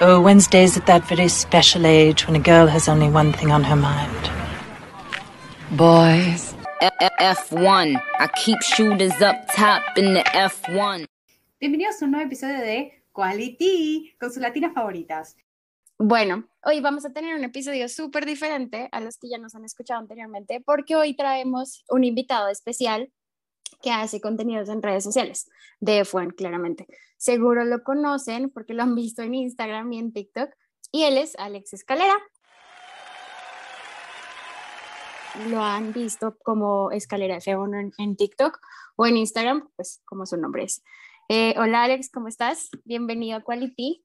[0.00, 3.64] Oh, Wednesday's at that very special age when a girl has only one thing on
[3.64, 4.30] her mind.
[5.72, 6.54] Boys.
[7.18, 8.00] F1.
[8.20, 11.04] I keep shooters up top in the F1.
[11.60, 15.34] Bienvenidos a un nuevo episodio de Quality con sus latinas favoritas.
[15.98, 19.64] Bueno, hoy vamos a tener un episodio súper diferente a los que ya nos han
[19.64, 23.10] escuchado anteriormente porque hoy traemos un invitado especial
[23.82, 26.86] que hace contenidos en redes sociales de F1, claramente.
[27.18, 30.50] Seguro lo conocen porque lo han visto en Instagram y en TikTok
[30.92, 32.16] y él es Alex Escalera.
[35.50, 38.58] Lo han visto como Escalera F1 en, en TikTok
[38.96, 40.82] o en Instagram, pues como su nombre es.
[41.28, 42.70] Eh, hola Alex, ¿cómo estás?
[42.84, 44.04] Bienvenido a Quality.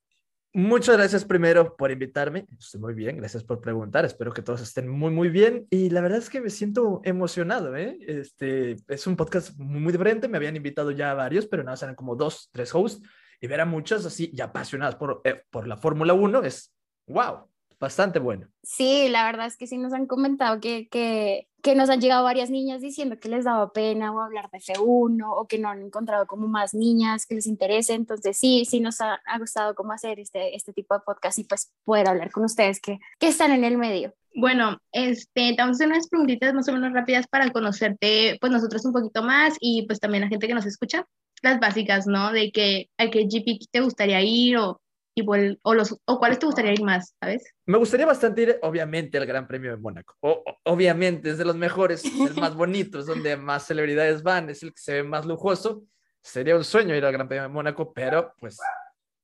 [0.55, 2.45] Muchas gracias primero por invitarme.
[2.59, 4.05] Estoy muy bien, gracias por preguntar.
[4.05, 5.65] Espero que todos estén muy, muy bien.
[5.71, 7.75] Y la verdad es que me siento emocionado.
[7.75, 7.97] ¿eh?
[8.07, 10.27] Este es un podcast muy diferente.
[10.27, 13.01] Me habían invitado ya a varios, pero nada, eran como dos, tres hosts.
[13.41, 16.71] Y ver a muchas así y apasionadas por, eh, por la Fórmula 1 es
[17.07, 17.47] wow
[17.83, 18.47] bastante bueno.
[18.63, 22.23] Sí, la verdad es que sí nos han comentado que, que, que, nos han llegado
[22.23, 25.81] varias niñas diciendo que les daba pena o hablar de F1 o que no han
[25.81, 27.93] encontrado como más niñas que les interese.
[27.93, 31.43] Entonces sí, sí nos ha, ha gustado cómo hacer este, este tipo de podcast y
[31.43, 34.13] pues poder hablar con ustedes que, que están en el medio.
[34.33, 38.93] Bueno, este, a hacer unas preguntitas más o menos rápidas para conocerte, pues nosotros un
[38.93, 41.05] poquito más y pues también la gente que nos escucha,
[41.43, 42.31] las básicas, ¿no?
[42.31, 44.81] De que a qué GP te gustaría ir o
[45.21, 47.53] o, los, o cuáles te gustaría ir más, ¿sabes?
[47.65, 50.15] Me gustaría bastante ir, obviamente, al Gran Premio de Mónaco.
[50.21, 54.63] O, obviamente, es de los mejores, el más bonito, es donde más celebridades van, es
[54.63, 55.83] el que se ve más lujoso.
[56.21, 58.57] Sería un sueño ir al Gran Premio de Mónaco, pero pues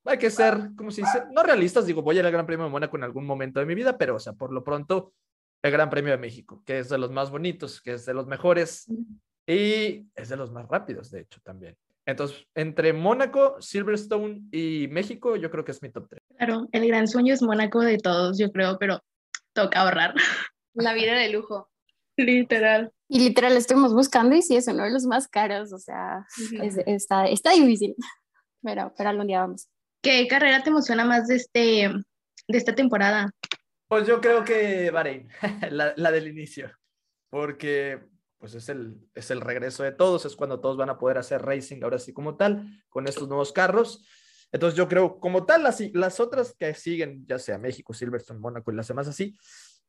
[0.05, 1.85] hay que ser, como se dice, no realistas.
[1.85, 3.97] Digo, voy a ir al Gran Premio de Mónaco en algún momento de mi vida,
[3.97, 5.13] pero, o sea, por lo pronto,
[5.61, 8.27] el Gran Premio de México, que es de los más bonitos, que es de los
[8.27, 8.87] mejores
[9.47, 11.75] y es de los más rápidos, de hecho, también.
[12.09, 16.21] Entonces, entre Mónaco, Silverstone y México, yo creo que es mi top 3.
[16.37, 18.99] Claro, el gran sueño es Mónaco de todos, yo creo, pero
[19.53, 20.15] toca ahorrar.
[20.73, 21.69] La vida de lujo.
[22.17, 22.91] Literal.
[23.07, 26.41] Y literal estuvimos buscando y sí es uno de los más caros, o sea, uh
[26.41, 26.63] -huh.
[26.63, 27.95] es, está, está difícil,
[28.61, 29.67] pero, pero algún día vamos.
[30.01, 31.91] ¿Qué carrera te emociona más de, este,
[32.47, 33.31] de esta temporada?
[33.87, 35.27] Pues yo creo que Bahrein,
[35.71, 36.71] la, la del inicio,
[37.29, 37.99] porque
[38.39, 41.41] pues es el, es el regreso de todos, es cuando todos van a poder hacer
[41.41, 44.05] racing ahora sí como tal, con estos nuevos carros.
[44.51, 48.71] Entonces yo creo, como tal, las, las otras que siguen, ya sea México, Silverstone, Mónaco
[48.71, 49.37] y las demás así,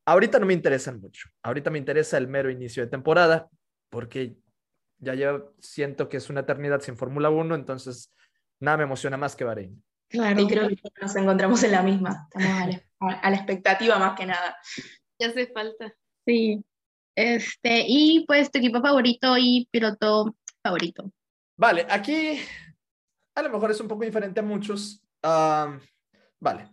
[0.05, 1.29] ahorita no me interesan mucho.
[1.41, 3.49] Ahorita me interesa el mero inicio de temporada,
[3.89, 4.35] porque
[4.99, 8.13] ya yo siento que es una eternidad sin Fórmula 1, entonces
[8.59, 9.81] nada me emociona más que Bahrein.
[10.09, 13.97] Claro, y creo que nos encontramos en la misma, estamos a la, a la expectativa
[13.97, 14.57] más que nada.
[15.17, 15.95] Ya hace falta.
[16.25, 16.63] Sí,
[17.15, 21.11] este, y pues tu equipo favorito y piloto favorito.
[21.57, 22.39] Vale, aquí
[23.35, 25.03] a lo mejor es un poco diferente a muchos.
[25.23, 25.79] Um,
[26.39, 26.71] vale,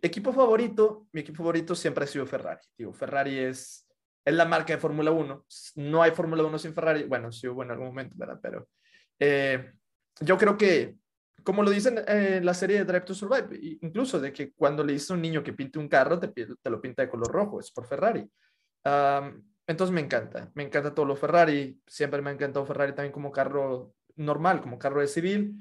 [0.00, 2.60] equipo favorito, mi equipo favorito siempre ha sido Ferrari.
[2.76, 3.88] Digo, Ferrari es,
[4.24, 5.46] es la marca de Fórmula 1.
[5.76, 7.04] No hay Fórmula 1 sin Ferrari.
[7.04, 8.38] Bueno, sí hubo en algún momento, ¿verdad?
[8.42, 8.68] Pero
[9.18, 9.72] eh,
[10.20, 10.96] yo creo que,
[11.42, 14.84] como lo dicen en eh, la serie de Drive to Survive, incluso de que cuando
[14.84, 17.30] le dices a un niño que pinte un carro, te, te lo pinta de color
[17.30, 18.28] rojo, es por Ferrari.
[18.84, 23.12] Um, entonces me encanta, me encanta todo lo Ferrari, siempre me ha encantado Ferrari también
[23.12, 25.56] como carro normal, como carro de civil,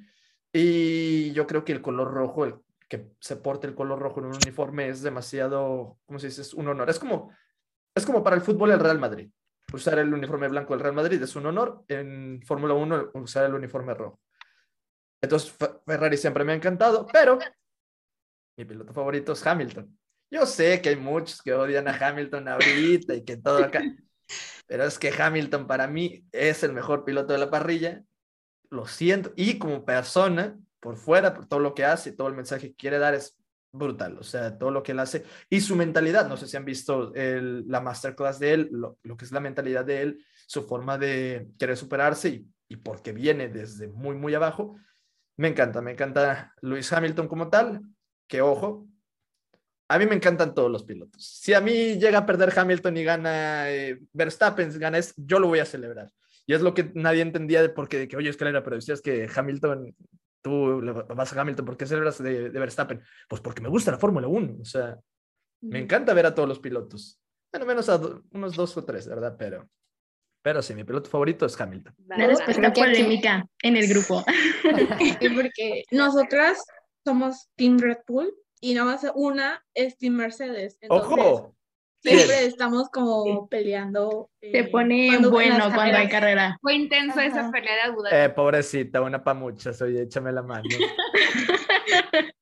[0.51, 2.55] y yo creo que el color rojo, el
[2.87, 6.41] que se porte el color rojo en un uniforme es demasiado, ¿cómo se dice?
[6.41, 7.31] Es un honor, es como,
[7.95, 9.29] es como para el fútbol el Real Madrid,
[9.73, 13.53] usar el uniforme blanco del Real Madrid es un honor, en Fórmula 1 usar el
[13.53, 14.19] uniforme rojo.
[15.21, 17.37] Entonces Ferrari siempre me ha encantado, pero
[18.57, 19.97] mi piloto favorito es Hamilton.
[20.31, 23.83] Yo sé que hay muchos que odian a Hamilton ahorita y que todo acá,
[24.65, 28.01] pero es que Hamilton para mí es el mejor piloto de la parrilla,
[28.69, 32.69] lo siento, y como persona, por fuera, por todo lo que hace, todo el mensaje
[32.69, 33.37] que quiere dar es
[33.73, 36.65] brutal, o sea, todo lo que él hace y su mentalidad, no sé si han
[36.65, 40.63] visto el, la masterclass de él, lo, lo, que es la mentalidad de él, su
[40.63, 44.77] forma de querer superarse y, y porque viene desde muy, muy abajo,
[45.35, 47.81] me encanta, me encanta Luis Hamilton como tal,
[48.27, 48.87] que ojo,
[49.91, 51.21] a mí me encantan todos los pilotos.
[51.21, 55.49] Si a mí llega a perder Hamilton y gana eh, Verstappen, gana es, yo lo
[55.49, 56.09] voy a celebrar.
[56.45, 59.01] Y es lo que nadie entendía de por qué, de que, oye, Escalera, pero decías
[59.01, 59.93] que Hamilton,
[60.41, 60.81] tú
[61.13, 63.01] vas a Hamilton, ¿por qué celebras de, de Verstappen?
[63.27, 64.59] Pues porque me gusta la Fórmula 1.
[64.61, 64.97] O sea,
[65.59, 67.19] me encanta ver a todos los pilotos.
[67.51, 69.35] Bueno, menos a do, unos dos o tres, ¿verdad?
[69.37, 69.67] Pero,
[70.41, 71.93] pero sí, mi piloto favorito es Hamilton.
[72.05, 74.23] Una respuesta polémica en el grupo.
[75.35, 76.63] porque nosotras
[77.03, 80.77] somos Team Red Bull y nada más una es Team Mercedes.
[80.81, 81.55] Entonces, ¡Ojo!
[82.03, 82.45] Siempre sí.
[82.45, 84.31] estamos como peleando.
[84.41, 86.57] Eh, Se pone cuando bueno cuando hay carrera.
[86.61, 87.25] Fue intenso Ajá.
[87.27, 90.63] esa pelea de Abu Eh, pobrecita, una pa' muchas, oye, échame la mano.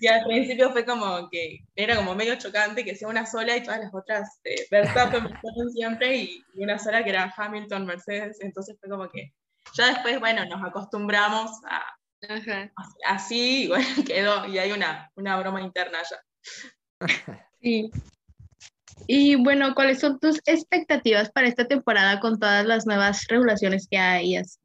[0.00, 3.62] Y al principio fue como que era como medio chocante que sea una sola y
[3.62, 8.38] todas las otras eh, Verstappen Verstappen siempre y, y una sola que era Hamilton, Mercedes.
[8.40, 9.32] Entonces fue como que
[9.74, 11.80] ya después, bueno, nos acostumbramos a
[12.28, 12.72] Ajá.
[13.06, 14.46] así bueno, quedó.
[14.46, 16.18] Y hay una, una broma interna ya.
[17.60, 17.92] Sí.
[19.06, 23.98] Y bueno, ¿cuáles son tus expectativas para esta temporada con todas las nuevas regulaciones que
[23.98, 24.36] hay?
[24.36, 24.58] así?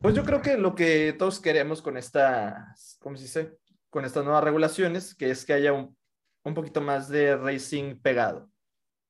[0.00, 3.58] Pues yo creo que lo que todos queremos con estas, ¿cómo se dice?
[3.90, 5.96] Con estas nuevas regulaciones, que es que haya un,
[6.44, 8.50] un poquito más de racing pegado.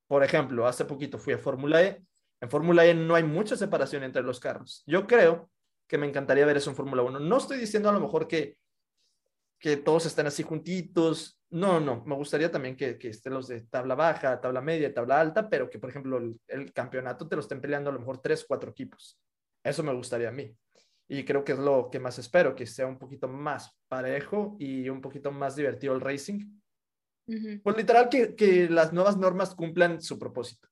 [0.08, 2.02] Por ejemplo, hace poquito fui a Fórmula E.
[2.40, 4.82] En Fórmula E no hay mucha separación entre los carros.
[4.86, 5.50] Yo creo
[5.86, 7.20] que me encantaría ver eso en Fórmula 1.
[7.20, 8.58] No estoy diciendo a lo mejor que,
[9.58, 11.40] que todos estén así juntitos.
[11.50, 12.04] No, no.
[12.04, 15.70] Me gustaría también que, que estén los de tabla baja, tabla media, tabla alta, pero
[15.70, 18.70] que, por ejemplo, el, el campeonato te lo estén peleando a lo mejor tres, cuatro
[18.70, 19.18] equipos.
[19.62, 20.54] Eso me gustaría a mí.
[21.08, 24.88] Y creo que es lo que más espero, que sea un poquito más parejo y
[24.88, 26.60] un poquito más divertido el racing.
[27.28, 27.60] Ujú.
[27.62, 30.68] Pues literal que, que las nuevas normas cumplan su propósito.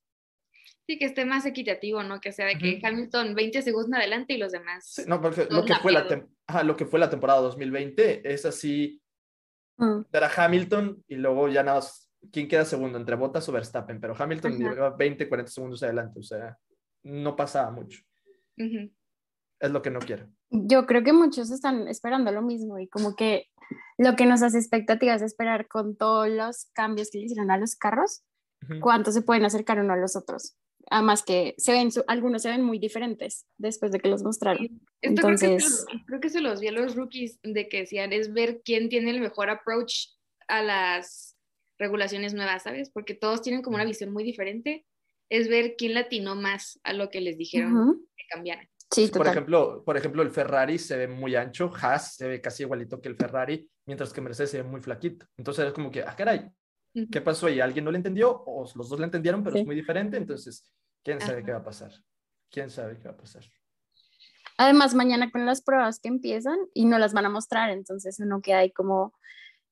[0.86, 2.20] Sí, que esté más equitativo, ¿no?
[2.20, 2.86] Que sea de que Ujú.
[2.86, 4.84] Hamilton 20 segundos adelante y los demás.
[4.86, 6.06] Sí, no, porque lo que, fue la
[6.46, 9.00] ajá, lo que fue la temporada 2020 es así,
[9.76, 10.02] Mm.
[10.12, 12.96] era Hamilton y luego ya nada más, ¿quién queda segundo?
[12.96, 14.58] Entre Bottas o Verstappen, pero Hamilton Ajá.
[14.72, 16.56] llevaba 20, 40 segundos adelante, o sea,
[17.02, 18.00] no pasaba mucho.
[18.56, 20.28] Es lo que no quiero.
[20.50, 23.48] Yo creo que muchos están esperando lo mismo y como que
[23.98, 27.58] lo que nos hace expectativas es esperar con todos los cambios que le hicieron a
[27.58, 28.22] los carros,
[28.81, 30.56] cuánto se pueden acercar uno a los otros.
[30.90, 34.64] Además que se ven, su- algunos se ven muy diferentes después de que los mostraron.
[35.00, 37.69] Esto creo, que se Entonces- lo- creo que se los vi a los rookies de
[37.69, 40.08] que decían es ver quién tiene el mejor approach
[40.48, 41.36] a las
[41.78, 42.90] regulaciones nuevas, ¿sabes?
[42.90, 44.86] Porque todos tienen como una visión muy diferente.
[45.31, 48.06] Es ver quién latinó más a lo que les dijeron Ujú.
[48.16, 48.69] que cambiaran.
[48.90, 52.62] Sí, Por ejemplo, por ejemplo, el Ferrari se ve muy ancho, Haas se ve casi
[52.62, 55.26] igualito que el Ferrari, mientras que Mercedes se ve muy flaquito.
[55.36, 56.48] Entonces es como que, ah, caray,
[57.11, 57.61] ¿qué pasó ahí?
[57.61, 58.43] ¿Alguien no lo entendió?
[58.46, 59.61] O los dos lo entendieron, pero Sí.
[59.61, 60.17] es muy diferente.
[60.17, 60.70] Entonces,
[61.02, 61.46] ¿quién sabe Ajá.
[61.46, 61.93] qué va a pasar?
[62.50, 63.44] ¿Quién sabe qué va a pasar?
[64.56, 68.41] Además, mañana con las pruebas que empiezan y no las van a mostrar, entonces uno
[68.41, 69.12] queda ahí como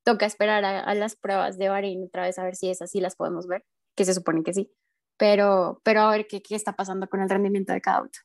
[0.03, 3.01] toca esperar a, a las pruebas de Bahrein otra vez a ver si esas sí
[3.01, 3.65] las podemos ver,
[3.95, 4.73] que se supone que sí,
[5.17, 8.19] pero, pero a ver qué, qué está pasando con el rendimiento de cada auto.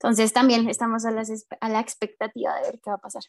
[0.00, 3.22] Entonces también estamos a, las a la expectativa de ver qué va a pasar.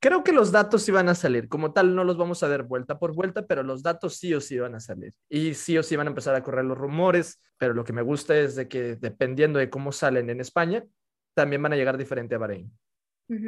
[0.00, 1.48] Creo que los datos sí van a salir.
[1.48, 4.40] Como tal, no los vamos a ver vuelta por vuelta, pero los datos sí o
[4.40, 5.12] sí van a salir.
[5.28, 7.42] Y sí o sí van a empezar a correr los rumores.
[7.58, 10.86] Pero lo que me gusta es de que dependiendo de cómo salen en España,
[11.34, 12.72] también van a llegar diferente a Bahrein.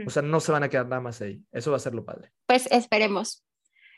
[0.07, 1.43] O sea, no se van a quedar nada más ahí.
[1.51, 2.31] Eso va a ser lo padre.
[2.47, 3.45] Pues esperemos,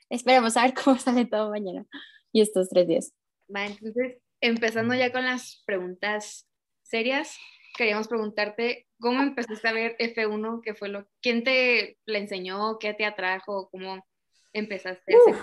[0.08, 1.84] esperemos a ver cómo sale todo mañana
[2.32, 3.12] y estos tres días.
[3.54, 6.48] Va, entonces, empezando ya con las preguntas
[6.82, 7.36] serias,
[7.76, 12.94] queríamos preguntarte cómo empezaste a ver F1, qué fue lo, quién te la enseñó, qué
[12.94, 14.06] te atrajo, cómo
[14.52, 15.34] empezaste a hacer.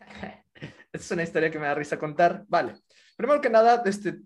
[0.92, 2.44] Es una historia que me da risa contar.
[2.48, 2.76] Vale.
[3.16, 4.16] Primero que nada, este,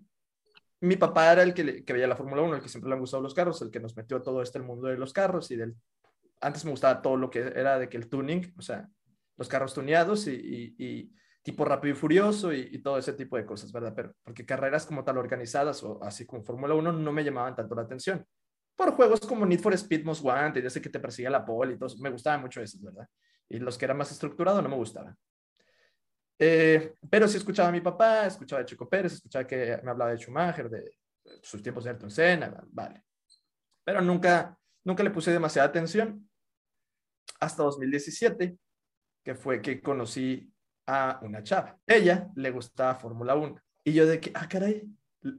[0.79, 3.01] mi papá era el que, que veía la Fórmula 1, el que siempre le han
[3.01, 5.51] gustado los carros, el que nos metió a todo este el mundo de los carros
[5.51, 5.75] y del...
[6.39, 8.87] Antes me gustaba todo lo que era de que el tuning, o sea,
[9.37, 11.11] los carros tuneados y, y- y
[11.43, 13.93] tipo rápido y furioso y, y todo ese tipo de cosas, ¿verdad?
[13.95, 17.75] Pero porque carreras como tal organizadas o así como Fórmula 1 no me llamaban tanto
[17.75, 18.25] la atención.
[18.75, 21.77] Por juegos como Need for Speed Most Wanted, ese que te persigue la pole y
[21.77, 23.07] todo, me gustaban mucho esos, ¿verdad?
[23.49, 25.15] Y los que eran más estructurados no me gustaban.
[26.39, 30.11] Eh, pero sí escuchaba a mi papá, escuchaba a Chico Pérez, escuchaba que me hablaba
[30.11, 30.97] de Schumacher, de
[31.43, 33.03] sus tiempos de Ayrton Senna, vale.
[33.83, 36.27] Pero nunca, nunca le puse demasiada atención
[37.39, 38.57] hasta 2017,
[39.23, 40.50] que fue que conocí
[40.91, 41.77] a una chava.
[41.87, 43.55] Ella le gustaba Fórmula 1.
[43.85, 44.83] Y yo de que, ah, caray.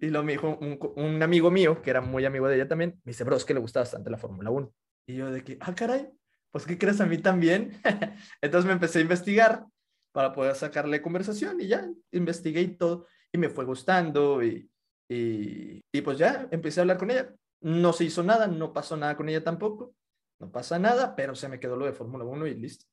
[0.00, 3.00] Y lo me dijo un, un amigo mío, que era muy amigo de ella también,
[3.04, 4.73] me dice, bro, que le gusta bastante la Fórmula 1.
[5.06, 6.09] Y yo de que, ah, caray,
[6.50, 7.80] pues ¿qué crees a mí también?
[8.40, 9.66] Entonces me empecé a investigar
[10.12, 14.71] para poder sacarle conversación y ya investigué y todo y me fue gustando y,
[15.09, 17.35] y, y pues ya empecé a hablar con ella.
[17.61, 19.94] No se hizo nada, no pasó nada con ella tampoco,
[20.38, 22.87] no pasa nada, pero se me quedó lo de Fórmula 1 y listo.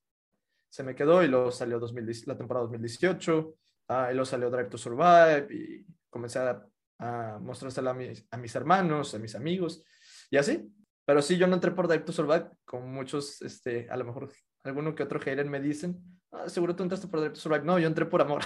[0.70, 3.56] Se me quedó y luego salió 2010 la temporada 2018,
[3.90, 6.64] ah, y luego salió Drive to Survive y comencé a,
[7.00, 9.84] a mostrársela a mis, a mis hermanos, a mis amigos
[10.30, 10.72] y así.
[11.06, 14.32] Pero sí, yo no entré por Drive to Survive, como muchos, este, a lo mejor
[14.64, 15.98] alguno que otro hater me dicen,
[16.32, 17.66] ah, seguro tú entraste por Drive to Survive.
[17.66, 18.44] No, yo entré por amor.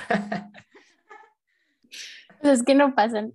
[2.41, 3.33] Los que no pasan.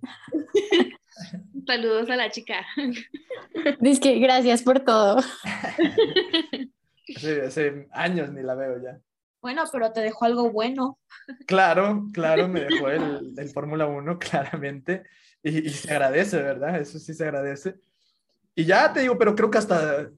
[1.67, 2.65] Saludos a la chica.
[3.79, 5.21] Dice que gracias por todo.
[7.19, 8.99] hace, hace años ni la veo ya.
[9.41, 10.99] Bueno, pero te dejó algo bueno.
[11.47, 15.03] Claro, claro, me dejó el, el Fórmula 1, claramente.
[15.41, 16.79] Y, y se agradece, ¿verdad?
[16.79, 17.75] Eso sí se agradece.
[18.55, 20.09] Y ya te digo, pero creo que hasta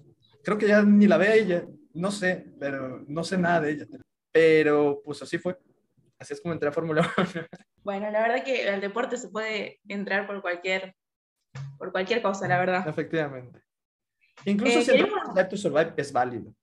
[0.43, 3.71] Creo que ya ni la ve a ella, no sé, pero no sé nada de
[3.73, 3.85] ella.
[4.31, 5.55] Pero pues así fue.
[6.17, 7.27] Así es como entré a Fórmula 1.
[7.83, 10.95] Bueno, la verdad que al deporte se puede entrar por cualquier,
[11.79, 12.87] por cualquier cosa, la verdad.
[12.87, 13.59] Efectivamente.
[14.45, 16.55] Incluso Eh, si el queremos- Drive to Survive es válido.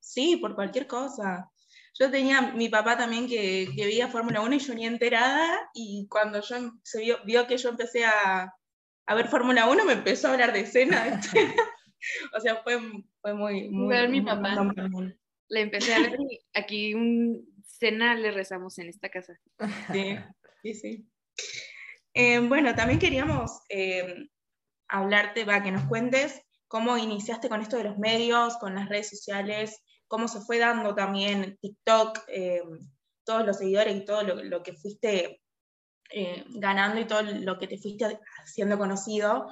[0.00, 1.50] Sí, por cualquier cosa.
[1.98, 6.06] Yo tenía mi papá también que, que veía Fórmula 1 y yo ni enterada, y
[6.08, 8.54] cuando yo em- se vio, vio que yo empecé a,
[9.06, 11.20] a ver Fórmula 1, me empezó a hablar de escena.
[12.36, 12.78] o sea, fue,
[13.20, 13.68] fue muy...
[13.68, 14.56] muy Igual mi muy papá.
[15.48, 19.38] La empecé a ver y aquí un cena le rezamos en esta casa.
[19.92, 20.16] Sí,
[20.62, 21.10] sí, sí.
[22.14, 24.28] Eh, bueno, también queríamos eh,
[24.88, 29.10] hablarte, va, que nos cuentes cómo iniciaste con esto de los medios, con las redes
[29.10, 32.62] sociales, cómo se fue dando también TikTok, eh,
[33.24, 35.40] todos los seguidores y todo lo, lo que fuiste
[36.10, 39.46] eh, ganando y todo lo que te fuiste haciendo conocido.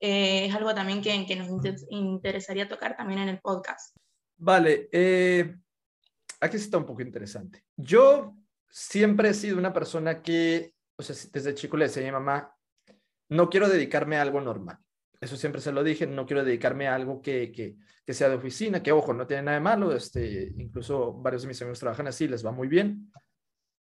[0.00, 3.94] Eh, es algo también que, que nos inter- interesaría tocar también en el podcast.
[4.38, 5.54] Vale, eh,
[6.40, 7.66] aquí está un poco interesante.
[7.76, 8.34] Yo
[8.70, 12.56] siempre he sido una persona que, o sea, desde chico le decía a mi mamá,
[13.28, 14.78] no quiero dedicarme a algo normal.
[15.20, 18.36] Eso siempre se lo dije, no quiero dedicarme a algo que, que, que sea de
[18.36, 22.06] oficina, que ojo, no tiene nada de malo, este, incluso varios de mis amigos trabajan
[22.06, 23.12] así, les va muy bien.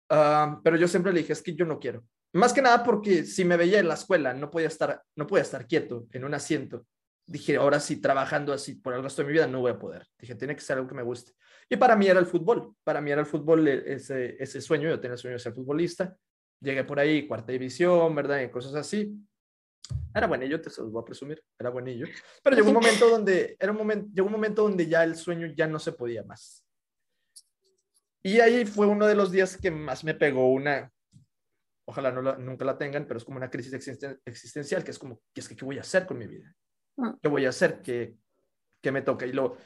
[0.09, 2.03] Ah, pero yo siempre le dije, es que yo no quiero.
[2.33, 5.43] Más que nada porque si me veía en la escuela, no podía estar, no podía
[5.43, 6.85] estar quieto en un asiento
[7.25, 10.07] dije, ahora sí, trabajando así por el resto de mi vida, no voy a poder.
[10.19, 11.33] Dije, tiene que ser algo que me guste.
[11.69, 12.75] Y para mí era el fútbol.
[12.83, 14.89] Para mí era el fútbol e- ese, ese sueño.
[14.89, 16.15] Yo tenía el sueño de ser futbolista.
[16.59, 18.41] Llegué por ahí, cuarta división, ¿verdad?
[18.41, 19.15] Y cosas así.
[20.15, 21.43] Era buenillo, te se los voy a presumir.
[21.59, 22.05] Era buenillo.
[22.43, 25.47] Pero llegó un momento donde, era un momento, llegó un momento donde ya el sueño
[25.55, 26.65] ya no se podía más.
[28.21, 30.91] Y ahí fue uno de los días que más me pegó una,
[31.85, 34.99] ojalá no la- nunca la tengan, pero es como una crisis existen- existencial, que es
[34.99, 36.53] como, ¿qué es que qué voy a hacer con mi vida?
[36.97, 37.15] Ah.
[37.21, 37.81] ¿Qué voy a hacer?
[37.81, 38.15] ¿Qué,
[38.81, 39.25] qué me toca?
[39.25, 39.57] Y lo,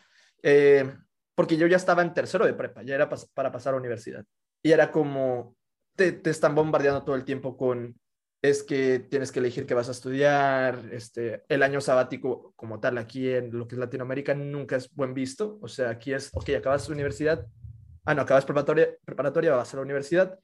[0.41, 0.91] eh,
[1.35, 4.25] porque yo ya estaba en tercero de prepa, ya era para pasar a universidad.
[4.63, 5.55] Y era como,
[5.95, 7.99] te, te están bombardeando todo el tiempo con,
[8.49, 12.97] es que tienes que elegir qué vas a estudiar, este, el año sabático como tal
[12.97, 16.49] aquí en lo que es Latinoamérica nunca es buen visto, o sea, aquí es, ok,
[16.57, 17.45] acabas universidad,
[18.05, 20.39] ah, no, acabas preparatoria, preparatoria vas a la universidad.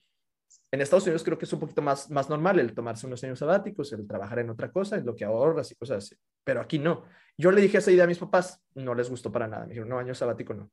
[0.71, 3.39] En Estados Unidos creo que es un poquito más, más normal el tomarse unos años
[3.39, 6.15] sabáticos, el trabajar en otra cosa, en lo que ahorras y cosas así.
[6.43, 7.05] Pero aquí no.
[7.37, 9.63] Yo le dije esa idea a mis papás, no les gustó para nada.
[9.63, 10.71] Me dijeron, no, año sabático no.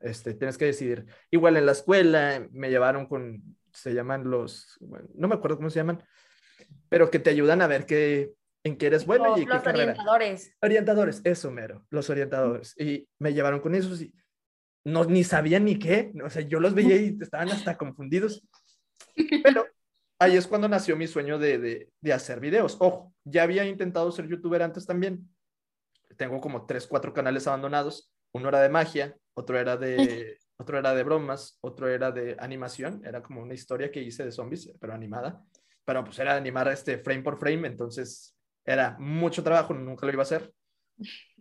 [0.00, 1.06] Este, tienes que decidir.
[1.30, 3.42] Igual en la escuela me llevaron con,
[3.72, 6.02] se llaman los, bueno, no me acuerdo cómo se llaman,
[6.88, 8.32] pero que te ayudan a ver qué,
[8.64, 9.84] en qué eres bueno y Los, qué los carrera.
[9.92, 10.52] orientadores.
[10.62, 12.74] Orientadores, eso mero, los orientadores.
[12.78, 14.12] Y me llevaron con esos y
[14.84, 16.12] no, ni sabían ni qué.
[16.24, 18.42] O sea, yo los veía y estaban hasta confundidos.
[19.42, 19.66] Pero
[20.18, 22.76] ahí es cuando nació mi sueño de, de, de hacer videos.
[22.80, 25.28] Ojo, ya había intentado ser youtuber antes también.
[26.16, 28.12] Tengo como tres, cuatro canales abandonados.
[28.32, 33.02] Uno era de magia, otro era de, otro era de bromas, otro era de animación.
[33.04, 35.42] Era como una historia que hice de zombies, pero animada.
[35.86, 40.22] Pero pues era animar este frame por frame, entonces era mucho trabajo, nunca lo iba
[40.22, 40.52] a hacer.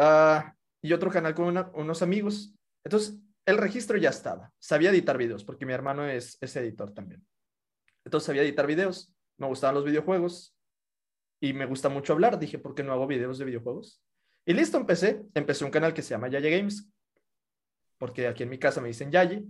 [0.00, 2.54] Ah, y otro canal con una- unos amigos.
[2.84, 4.52] Entonces, el registro ya estaba.
[4.60, 7.26] Sabía editar videos, porque mi hermano es, es editor también.
[8.04, 9.12] Entonces, sabía editar videos.
[9.38, 10.56] Me gustaban los videojuegos.
[11.40, 12.38] Y me gusta mucho hablar.
[12.38, 14.00] Dije, ¿por qué no hago videos de videojuegos?
[14.46, 15.24] Y listo, empecé.
[15.34, 16.88] Empecé un canal que se llama Yaye Games.
[17.98, 19.44] Porque aquí en mi casa me dicen Yaye.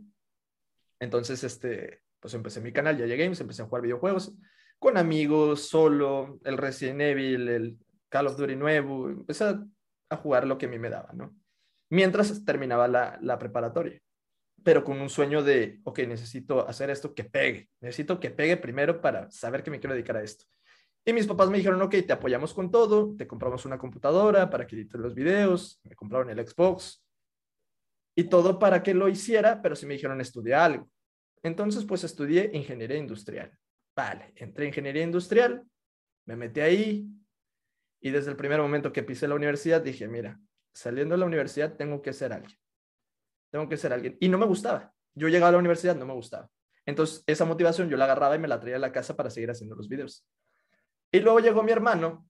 [0.98, 3.40] Entonces, este, pues empecé mi canal Yaye Games.
[3.40, 4.34] Empecé a jugar videojuegos
[4.78, 9.08] con amigos, solo, el Resident Evil, el Call of Duty nuevo.
[9.08, 9.64] Empecé a,
[10.10, 11.34] a jugar lo que a mí me daba, ¿no?
[11.90, 14.00] Mientras terminaba la, la preparatoria.
[14.64, 17.68] Pero con un sueño de, ok, necesito hacer esto que pegue.
[17.80, 20.44] Necesito que pegue primero para saber que me quiero dedicar a esto.
[21.04, 24.66] Y mis papás me dijeron, ok, te apoyamos con todo, te compramos una computadora para
[24.66, 27.02] que edites los videos, me compraron el Xbox
[28.14, 30.90] y todo para que lo hiciera, pero sí me dijeron estudia algo.
[31.42, 33.56] Entonces, pues estudié ingeniería industrial.
[33.94, 35.64] Vale, entré en ingeniería industrial,
[36.26, 37.08] me metí ahí
[38.00, 40.40] y desde el primer momento que pisé la universidad dije, mira,
[40.72, 42.58] saliendo de la universidad tengo que ser alguien.
[43.50, 44.16] Tengo que ser alguien.
[44.20, 44.94] Y no me gustaba.
[45.14, 46.48] Yo llegaba a la universidad, no me gustaba.
[46.86, 49.50] Entonces, esa motivación yo la agarraba y me la traía a la casa para seguir
[49.50, 50.26] haciendo los videos.
[51.10, 52.28] Y luego llegó mi hermano.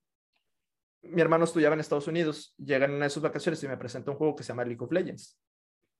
[1.01, 2.55] Mi hermano estudiaba en Estados Unidos.
[2.57, 4.83] Llega en una de sus vacaciones y me presenta un juego que se llama League
[4.83, 5.39] of Legends.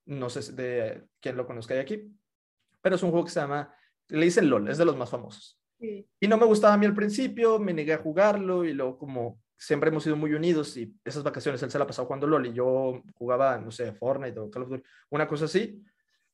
[0.06, 2.12] No sé de quién lo conozca de aquí,
[2.82, 3.74] pero es un juego que se llama,
[4.08, 5.60] le dicen LOL, es de los más famosos.
[5.80, 6.08] Sí.
[6.20, 9.42] Y no me gustaba a mí al principio, me negué a jugarlo y luego como
[9.58, 12.54] siempre hemos sido muy unidos y esas vacaciones él se la pasaba jugando LOL y
[12.54, 15.84] yo jugaba, no sé, Fortnite o Call of Duty, una cosa así.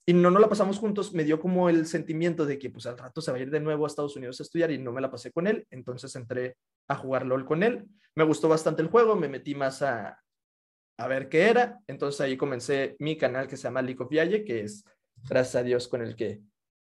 [0.08, 2.98] Y no no la pasamos juntos, me dio como el sentimiento de que pues al
[2.98, 5.02] rato se va a ir de nuevo a Estados Unidos a estudiar y no me
[5.02, 7.86] la pasé con él, entonces entré a jugar LOL con él.
[8.14, 10.22] Me gustó bastante el juego, me metí más a,
[10.98, 11.80] a ver qué era.
[11.88, 14.86] Entonces ahí comencé mi canal que se llama League of Viaje, que es,
[15.28, 16.42] gracias a Dios, con el que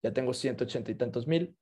[0.02, 1.56] ya tengo 180 y tantos mil.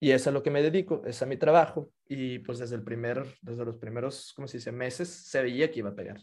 [0.00, 1.92] Y es a lo que me dedico, es a mi trabajo.
[2.06, 4.72] Y pues desde el primer, desde los primeros, ¿cómo se dice?
[4.72, 6.20] Meses, se veía que iba a pegar.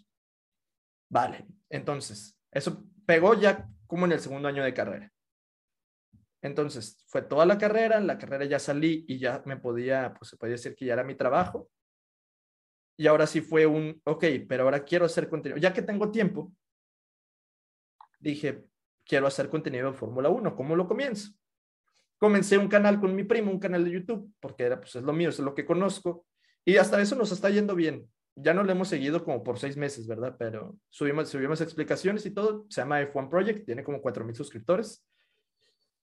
[1.10, 5.12] Vale, entonces, eso pegó ya como en el segundo año de carrera.
[6.42, 10.38] Entonces, fue toda la carrera, la carrera ya salí y ya me podía, pues se
[10.38, 11.70] podía decir que ya era mi trabajo.
[12.98, 15.60] Y ahora sí fue un, ok, pero ahora quiero hacer contenido.
[15.60, 16.54] Ya que tengo tiempo,
[18.20, 18.66] dije,
[19.10, 21.32] quiero hacer contenido de Fórmula 1, ¿cómo lo comienzo?
[22.20, 25.14] Comencé un canal con mi primo, un canal de YouTube, porque era, pues es lo
[25.14, 26.28] mío, es lo que conozco.
[26.64, 28.08] Y hasta eso nos está yendo bien.
[28.36, 30.36] Ya no lo hemos seguido como por seis meses, ¿verdad?
[30.38, 32.68] Pero subimos, subimos explicaciones y todo.
[32.70, 35.04] Se llama F1 Project, tiene como 4.000 suscriptores.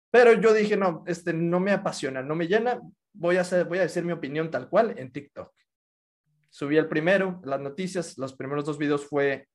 [0.10, 2.82] Pero yo dije, no, este no me apasiona, no me llena.
[3.14, 5.52] Voy a, hacer, voy a decir mi opinión tal cual en TikTok.
[6.50, 9.48] Subí el primero, las noticias, los primeros dos videos fue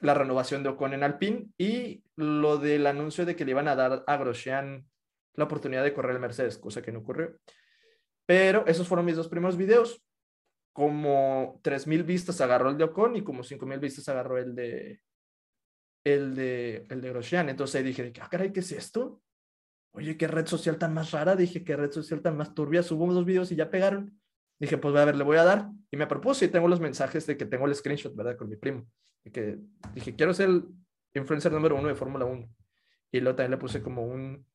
[0.00, 3.76] la renovación de Ocon en Alpine y lo del anuncio de que le iban a
[3.76, 4.86] dar a Grosjean
[5.34, 7.38] la oportunidad de correr el Mercedes, cosa que no ocurrió.
[8.26, 10.04] Pero esos fueron mis dos primeros videos.
[10.72, 15.00] Como 3.000 vistas agarró el de Ocon y como 5.000 vistas agarró el de,
[16.04, 17.48] el de, el de Grosjean.
[17.48, 19.22] Entonces dije, ah, caray, ¿qué es esto?
[19.92, 21.36] Oye, qué red social tan más rara.
[21.36, 22.82] Dije, qué red social tan más turbia.
[22.82, 24.20] Subo dos videos y ya pegaron.
[24.60, 25.70] Dije, pues a ver, le voy a dar.
[25.90, 28.36] Y me propuse y tengo los mensajes de que tengo el screenshot, ¿verdad?
[28.36, 28.86] Con mi primo.
[29.24, 29.58] Que
[29.94, 30.64] dije, quiero ser el
[31.14, 32.48] influencer número uno de Fórmula 1.
[33.12, 34.46] Y luego también le puse como un,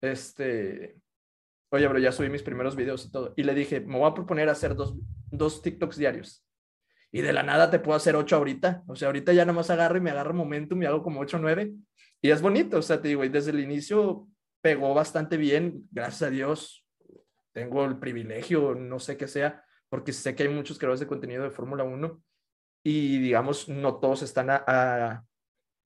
[0.00, 1.00] este,
[1.70, 3.32] oye, bro, ya subí mis primeros videos y todo.
[3.36, 4.96] Y le dije, me voy a proponer hacer dos,
[5.30, 6.44] dos TikToks diarios.
[7.12, 8.82] Y de la nada te puedo hacer ocho ahorita.
[8.86, 11.38] O sea, ahorita ya nada más agarro y me agarro momentum y hago como ocho
[11.38, 11.72] o nueve.
[12.20, 14.26] Y es bonito, o sea, te digo, desde el inicio
[14.60, 16.86] pegó bastante bien, gracias a Dios
[17.56, 21.42] tengo el privilegio, no sé qué sea, porque sé que hay muchos creadores de contenido
[21.42, 22.22] de Fórmula 1
[22.88, 25.24] y digamos, no todos están a,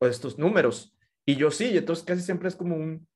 [0.01, 0.95] estos números.
[1.25, 3.09] Y yo sí, entonces casi siempre es como un,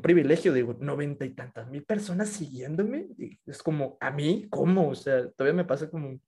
[0.00, 3.08] privilegio, digo, noventa y tantas mil personas siguiéndome.
[3.46, 4.46] Es como, ¿a mí?
[4.48, 4.90] ¿Cómo?
[4.90, 6.20] O sea, todavía me pasa como,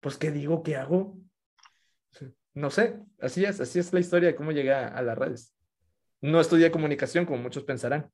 [0.00, 0.62] pues, ¿qué digo?
[0.62, 1.18] ¿Qué hago?
[2.52, 5.56] No sé, así es, así es la historia de cómo llegué a, a las redes.
[6.20, 8.12] No estudié comunicación, como muchos pensarán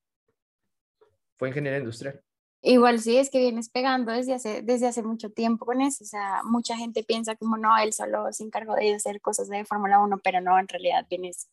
[1.36, 2.22] fue ingeniería industrial.
[2.62, 6.04] Igual sí, es que vienes pegando desde hace, desde hace mucho tiempo con eso.
[6.04, 9.64] O sea, mucha gente piensa como no, él solo se encargó de hacer cosas de
[9.64, 11.48] Fórmula 1, pero no, en realidad vienes,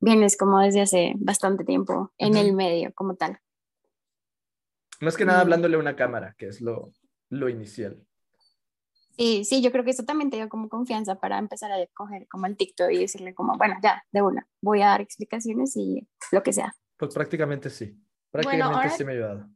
[0.00, 3.38] vienes como desde hace bastante tiempo en el medio como tal.
[5.00, 6.92] Más que nada hablándole a una cámara, que es lo,
[7.28, 8.04] lo inicial.
[9.16, 12.26] Sí, sí, yo creo que eso también te dio como confianza para empezar a coger
[12.28, 16.08] como el TikTok y decirle como, bueno, ya, de una, voy a dar explicaciones y
[16.32, 16.74] lo que sea.
[16.96, 18.00] Pues prácticamente sí.
[18.30, 19.48] Prácticamente Bueno, ahora- sí me ha ayudado.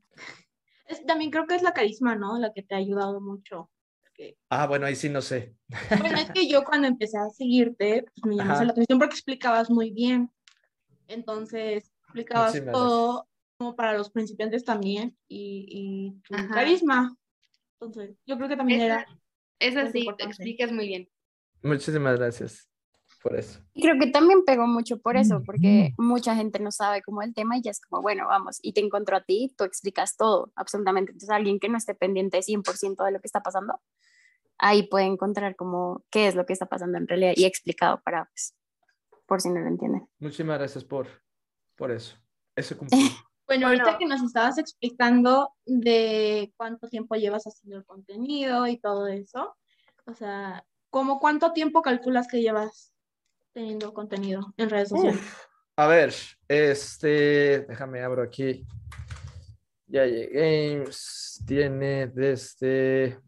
[0.86, 2.38] Es- también creo que es la carisma, ¿no?
[2.38, 3.70] La que te ha ayudado mucho.
[4.02, 5.56] Porque, Ah, bueno, ahí sí no sé.
[5.98, 9.70] bueno, es que yo cuando empecé a seguirte, pues me llamaste la atención porque explicabas
[9.70, 10.30] muy bien.
[11.08, 16.54] Entonces, explicabas todo como para los principiantes también y, y tu Ajá.
[16.54, 17.16] carisma.
[17.80, 19.06] Entonces, yo creo que también Esa, era...
[19.60, 21.08] esa es sí, te explicas muy bien.
[21.62, 22.68] Muchísimas gracias
[23.22, 23.60] por eso.
[23.74, 27.34] Y creo que también pegó mucho por eso, porque mucha gente no sabe como el
[27.34, 30.52] tema y ya es como, bueno, vamos, y te encontró a ti, tú explicas todo,
[30.56, 31.12] absolutamente.
[31.12, 33.80] Entonces, alguien que no esté pendiente 100% de lo que está pasando,
[34.58, 38.24] ahí puede encontrar como qué es lo que está pasando en realidad y explicado para,
[38.26, 38.54] pues,
[39.26, 40.08] por si no lo entienden.
[40.18, 41.06] Muchísimas gracias por,
[41.76, 42.16] por eso.
[42.56, 42.98] Eso cumplí.
[42.98, 43.12] Bueno,
[43.46, 43.66] Bueno.
[43.68, 49.56] ahorita que nos estabas explicando de cuánto tiempo llevas haciendo el contenido y todo eso,
[50.06, 52.91] o sea, ¿cómo cuánto tiempo calculas que llevas
[53.52, 55.20] teniendo contenido en redes sociales?
[55.20, 55.44] Uf,
[55.76, 56.14] a ver,
[56.48, 58.66] este, déjame abro aquí.
[59.86, 60.84] Ya llegué.
[61.46, 63.18] Tiene desde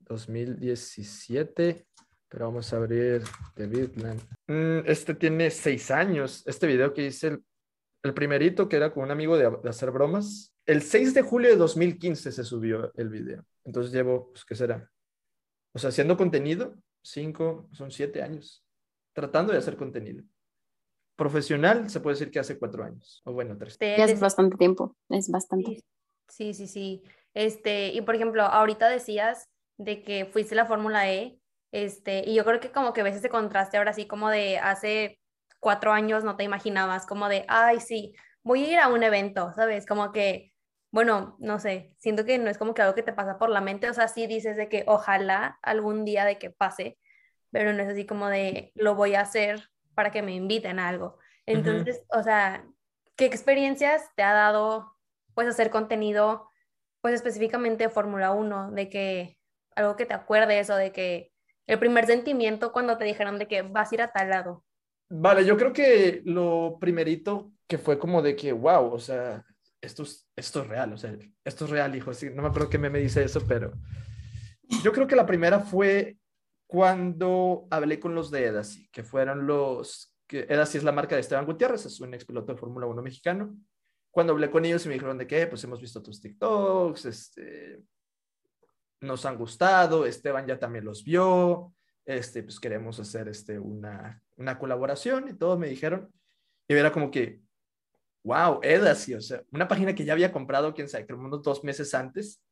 [0.00, 1.86] 2017,
[2.28, 3.22] pero vamos a abrir
[3.54, 4.20] The Bitland.
[4.46, 6.42] Mm, Este tiene seis años.
[6.46, 7.44] Este video que hice, el,
[8.02, 10.54] el primerito, que era con un amigo de, de hacer bromas.
[10.66, 13.44] El 6 de julio de 2015 se subió el video.
[13.64, 14.90] Entonces llevo, pues, ¿qué será?
[15.72, 18.64] O sea, haciendo contenido, cinco, son siete años,
[19.12, 20.24] tratando de hacer contenido
[21.16, 23.76] profesional, se puede decir que hace cuatro años, o bueno, tres.
[23.80, 25.82] Ya es bastante tiempo, es bastante.
[26.28, 27.02] Sí, sí, sí.
[27.34, 31.40] Este, y por ejemplo, ahorita decías de que fuiste la Fórmula E,
[31.72, 35.18] este, y yo creo que como que ves ese contraste ahora sí, como de hace
[35.58, 39.52] cuatro años no te imaginabas, como de, ay, sí, voy a ir a un evento,
[39.54, 39.86] ¿sabes?
[39.86, 40.52] Como que,
[40.92, 43.60] bueno, no sé, siento que no es como que algo que te pasa por la
[43.60, 46.96] mente, o sea, sí dices de que ojalá algún día de que pase,
[47.50, 50.88] pero no es así como de, lo voy a hacer para que me inviten a
[50.88, 51.18] algo.
[51.46, 52.64] Entonces, o sea,
[53.16, 54.94] ¿qué experiencias te ha dado
[55.34, 56.48] pues hacer contenido,
[57.00, 59.38] pues específicamente de Fórmula 1, de que
[59.76, 61.32] algo que te acuerdes o de que
[61.66, 64.64] el primer sentimiento cuando te dijeron de que vas a ir a tal lado.
[65.08, 69.44] Vale, yo creo que lo primerito que fue como de que, wow, o sea,
[69.80, 72.12] esto es, esto es real, o sea, esto es real, hijo.
[72.12, 73.72] Sí, no me acuerdo qué me dice eso, pero
[74.82, 76.18] yo creo que la primera fue
[76.68, 81.22] cuando hablé con los de Edasi, que fueron los, que Edasi es la marca de
[81.22, 83.56] Esteban Gutiérrez, es un expiloto de Fórmula 1 mexicano.
[84.10, 87.82] Cuando hablé con ellos y me dijeron de qué, pues hemos visto tus TikToks, este,
[89.00, 91.72] nos han gustado, Esteban ya también los vio,
[92.04, 96.12] este, pues queremos hacer este, una, una colaboración y todo, me dijeron.
[96.68, 97.40] Y era como que,
[98.24, 101.64] wow, Edasi, o sea, una página que ya había comprado, quién sabe, creo unos dos
[101.64, 102.42] meses antes,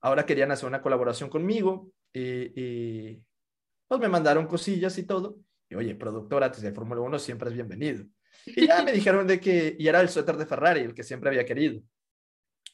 [0.00, 3.24] ahora querían hacer una colaboración conmigo y, y
[3.90, 5.40] pues me mandaron cosillas y todo.
[5.68, 8.04] Y oye, productora de Fórmula 1 siempre es bienvenido.
[8.46, 11.28] Y ya me dijeron de que, y era el suéter de Ferrari, el que siempre
[11.28, 11.82] había querido.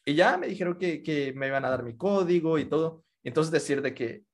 [0.05, 3.03] Y ya me dijeron que, que me iban a dar mi código y todo.
[3.25, 4.25] Entonces decir de que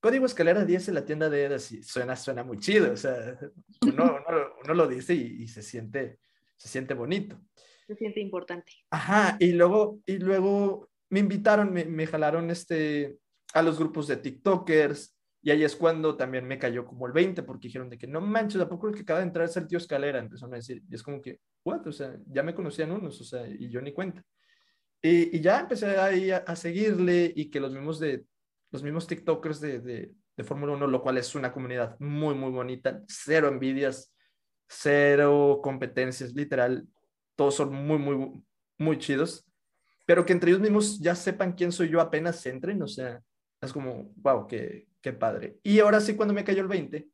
[0.00, 2.90] código escalera 10 en la tienda de Edas suena, suena muy chido.
[2.90, 3.38] O sea,
[3.82, 6.20] uno, uno, uno lo dice y, y, se, siente,
[6.56, 7.38] se siente bonito.
[7.86, 8.72] Se siente importante.
[8.88, 13.18] Ajá, y luego, y luego me invitaron, me, me jalaron este,
[13.52, 17.42] a los grupos de TikTokers, y ahí es cuando también me cayó como el 20,
[17.42, 19.66] porque dijeron de que no manches, ¿a poco el que acaba de entrar es el
[19.66, 20.18] tío Escalera?
[20.18, 21.86] Empezaron a decir, y es como que, ¿what?
[21.86, 24.22] O sea, ya me conocían unos, o sea, y yo ni cuenta.
[25.00, 28.26] Y, y ya empecé ahí a, a, seguirle y que los mismos, de,
[28.70, 32.50] los mismos TikTokers de, de, de Fórmula 1, lo cual es una comunidad muy, muy
[32.50, 34.14] bonita, cero envidias,
[34.68, 36.86] cero competencias, literal,
[37.34, 38.42] todos son muy, muy,
[38.76, 39.46] muy chidos,
[40.04, 43.22] pero que entre ellos mismos ya sepan quién soy yo apenas entren, o sea,
[43.62, 45.58] es como, wow, qué, qué padre.
[45.62, 47.08] Y ahora sí, cuando me cayó el 20,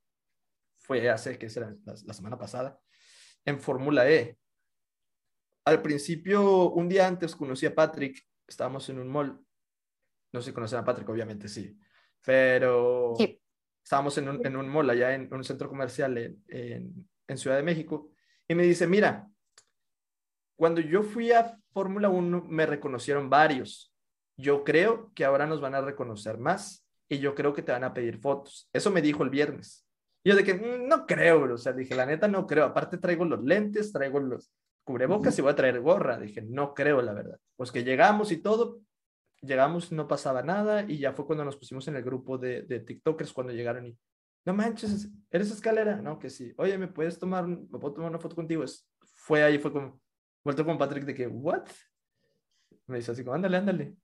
[0.78, 1.74] fue hace, que será?
[1.84, 2.78] La, la semana pasada,
[3.44, 4.38] en Fórmula E.
[5.64, 9.40] Al principio, un día antes, conocí a Patrick, estábamos en un mall.
[10.32, 11.76] No sé si conocen a Patrick, obviamente sí,
[12.24, 13.40] pero sí.
[13.82, 17.56] estábamos en un, en un mall allá en un centro comercial en, en, en Ciudad
[17.56, 18.10] de México.
[18.46, 19.28] Y me dice, mira,
[20.56, 23.92] cuando yo fui a Fórmula 1 me reconocieron varios.
[24.38, 27.84] Yo creo que ahora nos van a reconocer más y yo creo que te van
[27.84, 28.68] a pedir fotos.
[28.72, 29.86] Eso me dijo el viernes.
[30.24, 31.54] Y yo de que mm, no creo, bro.
[31.54, 32.64] o sea, dije, la neta no creo.
[32.64, 34.52] Aparte traigo los lentes, traigo los
[34.84, 36.18] cubrebocas y voy a traer gorra.
[36.18, 37.38] Dije, no creo, la verdad.
[37.56, 38.80] Pues que llegamos y todo,
[39.40, 42.80] llegamos, no pasaba nada y ya fue cuando nos pusimos en el grupo de, de
[42.80, 43.98] TikTokers cuando llegaron y,
[44.46, 45.96] no manches, ¿eres escalera?
[45.96, 46.54] No, que sí.
[46.56, 48.62] Oye, ¿me puedes tomar, me puedo tomar una foto contigo?
[48.62, 50.00] Es, fue ahí, fue como,
[50.44, 51.66] vuelto con Patrick de que, ¿what?
[52.86, 53.96] Me dice así como, ándale, ándale.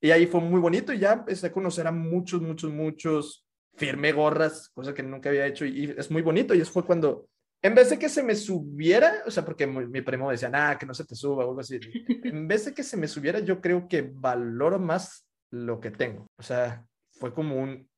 [0.00, 3.46] Y ahí fue muy bonito y ya empecé a conocer a muchos, muchos, muchos.
[3.74, 6.54] Firmé gorras, cosa que nunca había hecho y, es muy bonito.
[6.54, 7.28] Y eso fue cuando,
[7.62, 10.76] en vez de que se me subiera, o sea, porque mi, mi primo decía, nada,
[10.78, 11.78] que no se te suba o algo así.
[12.24, 16.26] en vez de que se me subiera, yo creo que valoro más lo que tengo.
[16.36, 17.88] O sea, fue como un,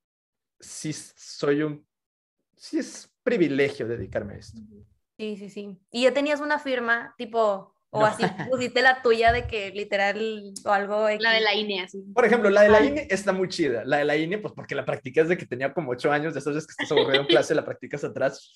[0.60, 1.86] sí soy un,
[2.56, 4.60] sí es privilegio dedicarme a esto.
[5.18, 5.78] Sí, sí, sí.
[5.90, 8.06] Y ya tenías una firma, tipo, o no.
[8.06, 11.08] así pusiste la tuya de que literal o algo.
[11.08, 11.22] X.
[11.22, 12.02] La de la INE, así.
[12.14, 13.84] Por ejemplo, la de la INE está muy chida.
[13.84, 16.40] La de la INE, pues porque la practicas desde que tenía como ocho años, de
[16.40, 18.50] esas veces que estás aburrido en clase, la practicas atrás.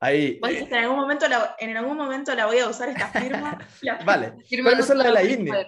[0.00, 0.38] Ahí.
[0.40, 3.58] Pues, en, algún momento la, en algún momento la voy a usar esta firma.
[3.82, 5.50] La vale, firma pero esa es la de la INE.
[5.50, 5.66] Esa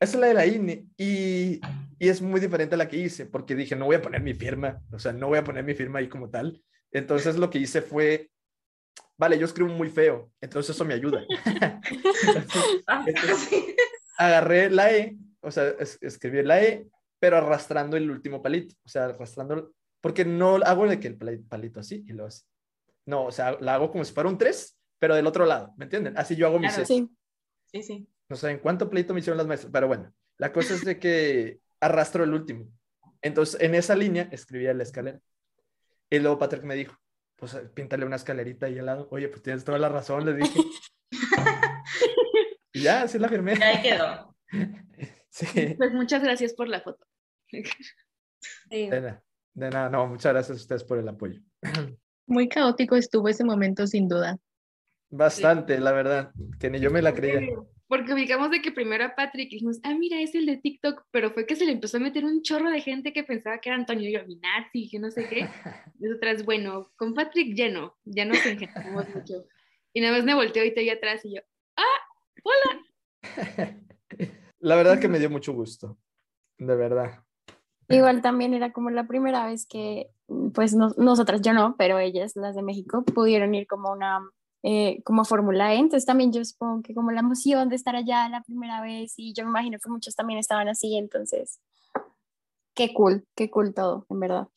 [0.00, 0.84] es la de la INE.
[0.98, 1.60] Y,
[1.98, 4.34] y es muy diferente a la que hice, porque dije, no voy a poner mi
[4.34, 6.60] firma, o sea, no voy a poner mi firma ahí como tal.
[6.90, 8.30] Entonces lo que hice fue
[9.16, 11.24] vale, yo escribo muy feo, entonces eso me ayuda.
[13.06, 13.74] entonces,
[14.18, 16.86] agarré la E, o sea, es, escribí la E,
[17.18, 21.80] pero arrastrando el último palito, o sea, arrastrando, porque no hago de que el palito
[21.80, 22.44] así y lo así.
[23.06, 25.84] No, o sea, la hago como si fuera un 3, pero del otro lado, ¿me
[25.84, 26.16] entienden?
[26.18, 27.08] Así yo hago mis claro, sí.
[27.66, 28.08] sí, sí.
[28.28, 30.98] No sé en cuánto pleito me hicieron las maestras, pero bueno, la cosa es de
[30.98, 32.68] que arrastro el último.
[33.22, 35.20] Entonces, en esa línea escribía la escalera.
[36.10, 36.96] Y luego Patrick me dijo,
[37.36, 39.08] pues píntale una escalerita ahí al lado.
[39.10, 40.60] Oye, pues tienes toda la razón, le dije.
[42.72, 43.56] y ya, así la firmé.
[43.56, 44.34] Ya ahí quedó.
[45.30, 45.74] sí.
[45.76, 47.06] Pues muchas gracias por la foto.
[47.48, 47.62] Sí.
[48.70, 49.22] De, nada,
[49.54, 51.40] de nada, no, muchas gracias a ustedes por el apoyo.
[52.26, 54.38] Muy caótico estuvo ese momento, sin duda.
[55.10, 55.82] Bastante, sí.
[55.82, 57.48] la verdad, que ni yo me la creía.
[57.88, 61.30] Porque ubicamos de que primero a Patrick dijimos, ah, mira, es el de TikTok, pero
[61.30, 63.78] fue que se le empezó a meter un chorro de gente que pensaba que era
[63.78, 65.48] Antonio Giovinazzi, que no sé qué.
[65.98, 69.46] Y nosotras, bueno, con Patrick lleno, ya nos engendraremos mucho.
[69.92, 71.42] Y nada más me volteó y te vi atrás y yo,
[71.76, 72.00] ah,
[72.42, 73.78] hola.
[74.58, 75.96] La verdad que me dio mucho gusto,
[76.58, 77.22] de verdad.
[77.88, 80.10] Igual también era como la primera vez que,
[80.52, 84.20] pues no, nosotras, yo no, pero ellas, las de México, pudieron ir como una
[84.62, 88.28] eh, como Fórmula E, entonces también yo supongo que como la emoción de estar allá
[88.28, 91.60] la primera vez y yo me imagino que muchos también estaban así, entonces
[92.74, 94.48] qué cool, qué cool todo, en verdad.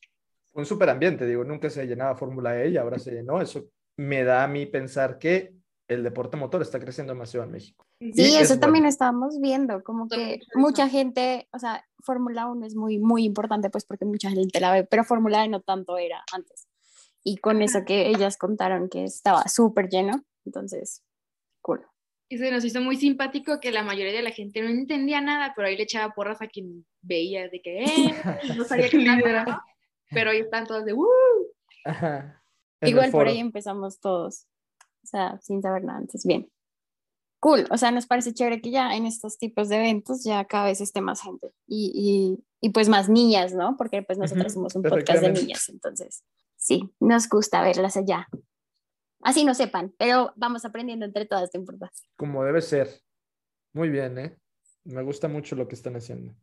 [0.53, 3.41] un súper ambiente, digo, nunca se llenaba Fórmula E y ahora se llenó.
[3.41, 3.65] Eso
[3.97, 5.53] me da a mí pensar que
[5.87, 7.85] el deporte motor está creciendo demasiado en México.
[7.99, 8.89] Sí, Y es eso también bueno.
[8.89, 13.85] estábamos viendo, como que mucha gente, o sea, Fórmula 1 es muy, muy importante pues
[13.85, 16.68] porque mucha gente la ve, pero Fórmula E no tanto era antes.
[17.23, 21.03] Y con eso que ellas contaron que estaba súper lleno, entonces,
[21.61, 21.85] cool.
[22.29, 25.53] Y se nos hizo muy simpático que la mayoría de la gente no entendía nada,
[25.55, 27.87] pero ahí le echaba porras a quien veía de que, eh,
[28.57, 29.23] no sabía qué Literal.
[29.25, 29.63] era.
[30.11, 31.07] Pero ahí están todos de, ¡uh!
[31.85, 32.43] Ajá.
[32.81, 34.47] Igual por ahí empezamos todos,
[35.03, 36.49] o sea, sin saber nada antes, bien.
[37.41, 40.65] Cool, o sea, nos parece chévere que ya en estos tipos de eventos ya cada
[40.65, 43.75] vez esté más gente y, y, y pues más niñas, ¿no?
[43.77, 46.23] Porque pues nosotros somos un podcast de niñas, entonces
[46.59, 48.27] sí, nos gusta verlas allá.
[49.21, 51.91] Así no sepan, pero vamos aprendiendo entre todas, ¿te importa?
[52.15, 53.01] Como debe ser.
[53.73, 54.37] Muy bien, ¿eh?
[54.83, 56.33] Me gusta mucho lo que están haciendo.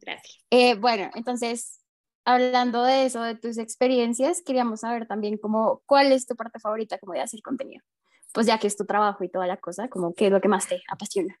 [0.00, 0.44] Gracias.
[0.50, 1.80] Eh, bueno, entonces,
[2.24, 6.98] hablando de eso, de tus experiencias, queríamos saber también como, ¿cuál es tu parte favorita
[6.98, 7.84] como de hacer contenido?
[8.32, 10.48] Pues ya que es tu trabajo y toda la cosa, como qué es lo que
[10.48, 11.38] más te apasiona.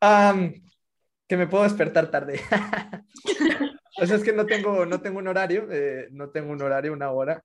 [0.00, 0.52] Am,
[1.28, 2.40] que me puedo despertar tarde.
[3.98, 6.92] o sea, es que no tengo, no tengo un horario, eh, no tengo un horario,
[6.92, 7.44] una hora,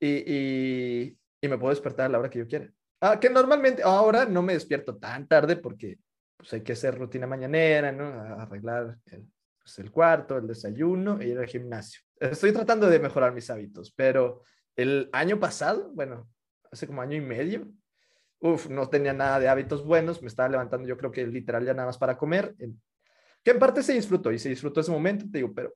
[0.00, 2.70] y, y, y me puedo despertar a la hora que yo quiera.
[3.00, 5.98] Ah, que normalmente ahora no me despierto tan tarde porque
[6.36, 8.06] pues, hay que hacer rutina mañanera, ¿no?
[8.06, 9.26] Arreglar el,
[9.58, 12.00] pues, el cuarto, el desayuno e ir al gimnasio.
[12.18, 14.42] Estoy tratando de mejorar mis hábitos, pero
[14.74, 16.28] el año pasado, bueno,
[16.70, 17.68] hace como año y medio,
[18.40, 21.74] uf, no tenía nada de hábitos buenos, me estaba levantando yo creo que literal ya
[21.74, 22.54] nada más para comer,
[23.46, 25.72] que en parte se disfrutó y se disfrutó ese momento, te digo, pero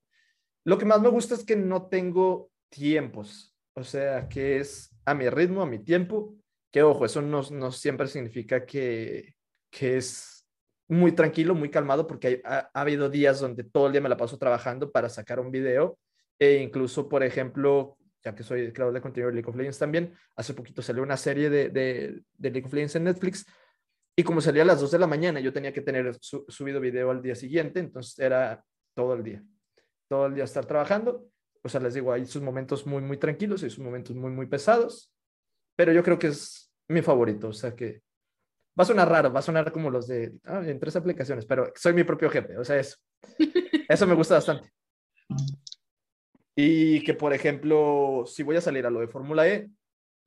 [0.65, 5.15] lo que más me gusta es que no tengo tiempos, o sea, que es a
[5.15, 6.35] mi ritmo, a mi tiempo,
[6.73, 9.37] que ojo, eso no, no siempre significa que,
[9.71, 10.49] que es
[10.89, 14.09] muy tranquilo, muy calmado, porque hay- ha, ha habido días donde todo el día me
[14.09, 15.97] la paso trabajando para sacar un video
[16.41, 20.13] e incluso, por ejemplo, ya que soy creador de contenido de League of Legends también,
[20.35, 23.47] hace poquito salió una serie de, de, de League of Legends en Netflix
[24.17, 26.81] y como salía a las 2 de la mañana, yo tenía que tener su- subido
[26.81, 29.43] video al día siguiente, entonces era todo el día,
[30.09, 31.27] todo el día estar trabajando.
[31.63, 34.47] O sea, les digo, hay sus momentos muy, muy tranquilos y sus momentos muy, muy
[34.47, 35.13] pesados,
[35.77, 38.03] pero yo creo que es mi favorito, o sea que
[38.79, 41.71] va a sonar raro, va a sonar como los de ah, en tres aplicaciones, pero
[41.75, 42.97] soy mi propio jefe, o sea, eso.
[43.89, 44.71] Eso me gusta bastante.
[46.57, 49.71] Y que, por ejemplo, si voy a salir a lo de Fórmula E,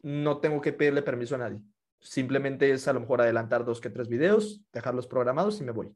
[0.02, 1.60] no tengo que pedirle permiso a nadie.
[2.04, 5.96] Simplemente es a lo mejor adelantar dos que tres videos, dejarlos programados y me voy.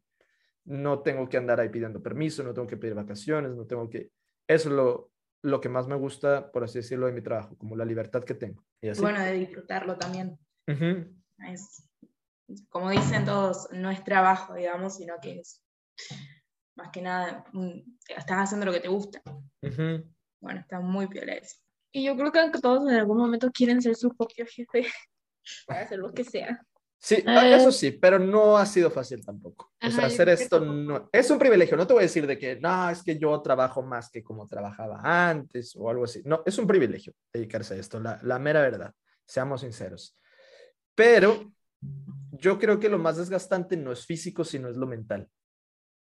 [0.64, 4.12] No tengo que andar ahí pidiendo permiso, no tengo que pedir vacaciones, no tengo que...
[4.48, 7.76] Eso es lo, lo que más me gusta, por así decirlo, de mi trabajo, como
[7.76, 8.66] la libertad que tengo.
[8.82, 9.02] Y así.
[9.02, 10.40] Bueno, de disfrutarlo también.
[10.68, 11.14] Ujú.
[11.46, 11.90] Es,
[12.70, 15.62] como dicen todos, no es trabajo, digamos, sino que es
[16.78, 17.44] más que nada,
[18.08, 19.22] estás haciendo lo que te gusta.
[19.62, 20.10] Ujú.
[20.40, 21.58] Bueno, está muy piola eso.
[21.92, 24.88] Y yo creo que todos en algún momento quieren ser su propio jefe
[25.66, 26.62] para hacer lo que sea.
[27.00, 29.66] Sí, ah, eso sí, pero no ha sido fácil tampoco.
[29.66, 31.78] O Ajá, sea, yo hacer esto no es un privilegio.
[31.78, 34.48] No te voy a decir de que no, es que yo trabajo más que como
[34.48, 36.22] trabajaba antes o algo así.
[36.26, 38.94] No, es un privilegio dedicarse a esto, la, la mera verdad.
[39.26, 40.18] Seamos sinceros.
[40.96, 41.54] Pero
[42.32, 45.30] yo creo que lo más desgastante no es físico, sino es lo mental.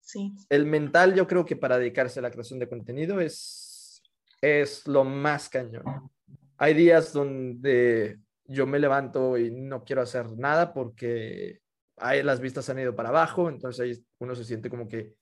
[0.02, 0.34] Sí.
[0.50, 4.04] El mental, yo creo que para dedicarse a la creación de contenido es,
[4.42, 6.12] es lo más cañón.
[6.58, 11.60] Hay días donde yo me levanto y no quiero hacer nada porque
[11.98, 15.14] ahí las vistas han ido para abajo, entonces ahí uno se siente como que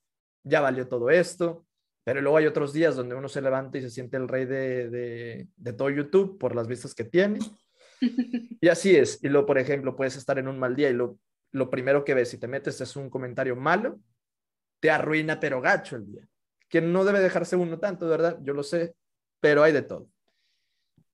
[0.43, 1.65] ya valió todo esto,
[2.03, 4.89] pero luego hay otros días donde uno se levanta y se siente el rey de,
[4.89, 7.39] de, de todo YouTube por las vistas que tiene.
[8.63, 9.23] Y así es.
[9.23, 11.19] Y luego, por ejemplo, puedes estar en un mal día y lo,
[11.51, 13.99] lo primero que ves si te metes es un comentario malo,
[14.79, 16.27] te arruina pero gacho el día.
[16.69, 18.95] Que no debe dejarse uno tanto, de verdad, yo lo sé,
[19.39, 20.09] pero hay de todo.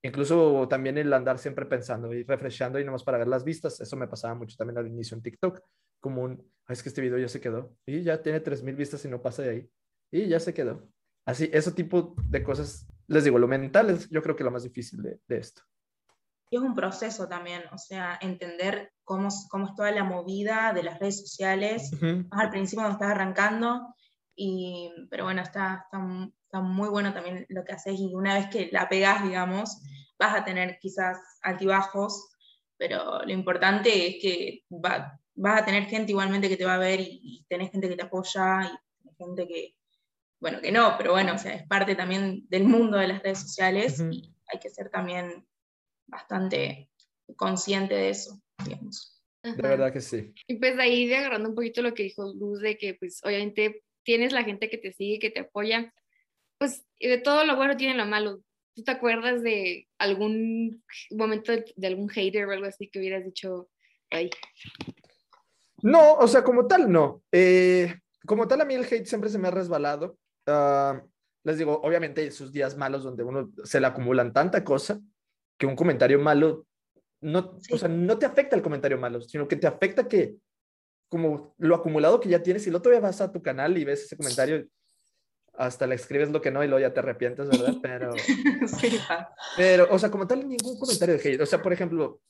[0.07, 3.97] Incluso también el andar siempre pensando y refrescando y nomás para ver las vistas, eso
[3.97, 5.59] me pasaba mucho también al inicio en TikTok,
[5.99, 9.03] como un, "Ay, es que este video ya se quedó y ya tiene 3000 vistas
[9.03, 9.69] y no pasa de ahí
[10.09, 10.87] y ya se quedó.
[11.25, 14.63] Así, ese tipo de cosas, les digo, lo mental es yo creo que lo más
[14.63, 15.61] difícil de, de esto.
[16.49, 20.83] Y es un proceso también, o sea, entender cómo, cómo es toda la movida de
[20.83, 21.91] las redes sociales.
[22.01, 23.93] Más al principio cuando estás arrancando,
[24.37, 25.99] y, pero bueno, está, está,
[26.45, 29.81] está muy bueno también lo que haces y una vez que la pegas, digamos,
[30.19, 32.29] vas a tener quizás altibajos,
[32.77, 36.79] pero lo importante es que va- vas a tener gente igualmente que te va a
[36.79, 38.71] ver y, y tenés gente que te apoya
[39.03, 39.75] y gente que,
[40.39, 43.39] bueno, que no, pero bueno, o sea, es parte también del mundo de las redes
[43.39, 44.11] sociales Ujú.
[44.11, 45.47] y hay que ser también
[46.05, 46.91] bastante
[47.35, 49.19] consciente de eso, digamos.
[49.43, 50.33] De verdad que sí.
[50.47, 53.21] Y pues de ahí de agarrando un poquito lo que dijo Luz de que pues
[53.23, 55.93] obviamente tienes la gente que te sigue, que te apoya,
[56.57, 58.39] pues de todo lo bueno tiene lo malo.
[58.73, 63.25] ¿Tú te acuerdas de algún momento de, de algún hater o algo así que hubieras
[63.25, 63.69] dicho,
[64.09, 64.29] ay,
[65.83, 67.21] No, o sea, como tal, no.
[67.33, 70.17] Eh, como tal, a mí el hate siempre se me ha resbalado.
[70.45, 71.03] Ah,
[71.43, 75.01] les digo, obviamente, hay esos días malos donde uno se le acumulan tanta cosa
[75.57, 76.65] que un comentario malo
[77.19, 80.37] no, o sea, no te afecta el comentario malo, sino que te afecta que
[81.09, 84.03] como lo acumulado que ya tienes y luego todavía vas a tu canal y ves
[84.03, 84.67] ese comentario,
[85.53, 87.77] hasta le escribes lo que no y luego ya te arrepientes, ¿verdad?
[87.81, 88.15] Pero,
[88.67, 88.99] Sí,
[89.55, 91.41] pero, o sea, como tal, ningún comentario de hate.
[91.41, 92.21] O sea, por ejemplo,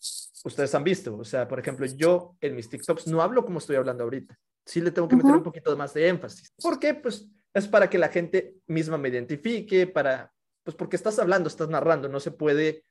[0.46, 3.76] ustedes han visto, o sea, por ejemplo, yo en mis TikToks no hablo como estoy
[3.76, 4.38] hablando ahorita.
[4.66, 5.38] Sí le tengo que meter Ujú.
[5.40, 6.54] un poquito más de énfasis.
[6.62, 6.94] ¿Por qué?
[6.94, 10.32] Pues es para que la gente misma me identifique, para,
[10.64, 12.84] pues porque estás hablando, estás narrando, no se puede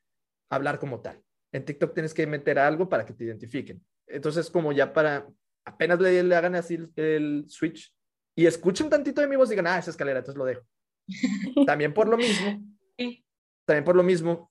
[0.51, 1.22] hablar como tal.
[1.53, 3.85] En TikTok tienes que meter algo para que te identifiquen.
[4.07, 5.27] Entonces, como ya para,
[5.66, 7.92] apenas le, le hagan así el, el switch
[8.35, 10.62] y escuchen tantito de mi voz, digan, ah, esa escalera, entonces lo dejo.
[11.66, 12.62] También por lo mismo,
[12.98, 13.22] Sí.
[13.66, 14.50] también por lo mismo,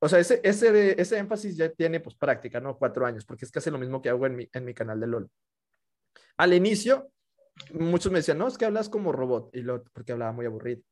[0.00, 2.76] o sea, ese, ese, ese énfasis ya tiene pues práctica, ¿no?
[2.76, 5.06] Cuatro años, porque es casi lo mismo que hago en mi, en mi canal de
[5.06, 5.30] LOL.
[6.36, 7.10] Al inicio,
[7.72, 10.82] muchos me decían, no, es que hablas como robot, y luego, porque hablaba muy aburrido.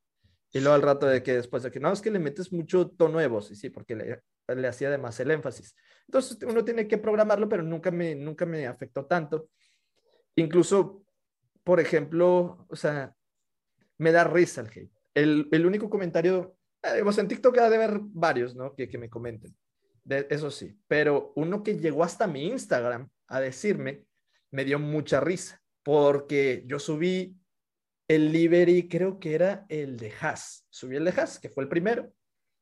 [0.53, 2.89] Y luego al rato de que después de que, no, es que le metes mucho
[2.91, 5.75] tono de voz, y sí, porque le, le hacía además el énfasis.
[6.07, 9.49] Entonces uno tiene que programarlo, pero nunca me, nunca me afectó tanto.
[10.37, 11.05] Incluso,
[11.63, 13.15] por ejemplo, o sea,
[13.99, 14.93] me da risa el hate.
[15.15, 18.75] El, único comentario, eh, pues en TikTok ha de haber varios, ¿no?
[18.75, 19.55] Que, que me comenten.
[20.07, 24.05] Eso sí, pero uno que llegó hasta mi Instagram a decirme,
[24.51, 27.37] me dio mucha risa, porque yo subí
[28.09, 30.67] el livery, creo que era el de Haas.
[30.69, 32.13] Subí el de Haas, que fue el primero,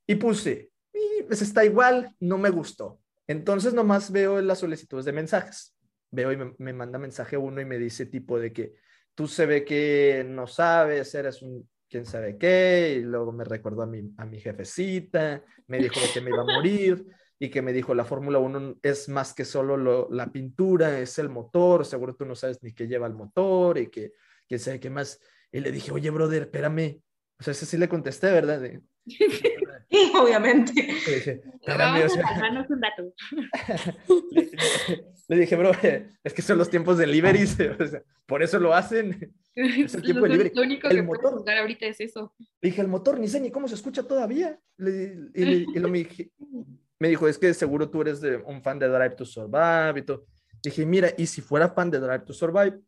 [0.06, 3.00] y puse, y pues está igual, no me gustó.
[3.26, 5.74] Entonces nomás veo las solicitudes de mensajes.
[6.10, 8.74] Veo y me, me manda mensaje uno y me dice tipo de que
[9.14, 13.82] tú se ve que no sabes, eres un quién sabe qué, y luego me recordó
[13.82, 17.04] a mi, a mi jefecita, me dijo que me iba a morir
[17.38, 21.18] y que me dijo la Fórmula 1 es más que solo lo- la pintura, es
[21.18, 24.12] el motor, seguro tú no sabes ni qué lleva el motor y que
[24.48, 25.20] quién sabe qué más.
[25.50, 27.02] Y le dije, oye, brother, espérame.
[27.38, 28.62] O sea, ese sí le contesté, ¿verdad?
[30.02, 30.72] Sí, obviamente.
[30.74, 33.12] le dije, vamos o a un dato.
[34.30, 34.50] le,
[35.28, 35.72] le dije, bro,
[36.24, 39.34] es que son los tiempos de deliveries, o sea, por eso lo hacen.
[39.54, 40.52] Es el tiempo de lo, libre.
[40.54, 41.34] lo único El que motor.
[41.34, 42.34] jugar ahorita es eso.
[42.38, 44.58] Le dije, el motor, ni sé ni cómo se escucha todavía.
[44.78, 46.30] Le- y, le- y lo me, dije-
[46.98, 50.02] me dijo, es que seguro tú eres de, un fan de Drive to Survive y
[50.06, 50.24] todo.
[50.62, 52.80] Dije, mira, y si fuera fan de Drive to Survive,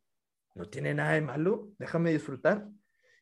[0.54, 2.66] no tiene nada de malo, déjame disfrutar.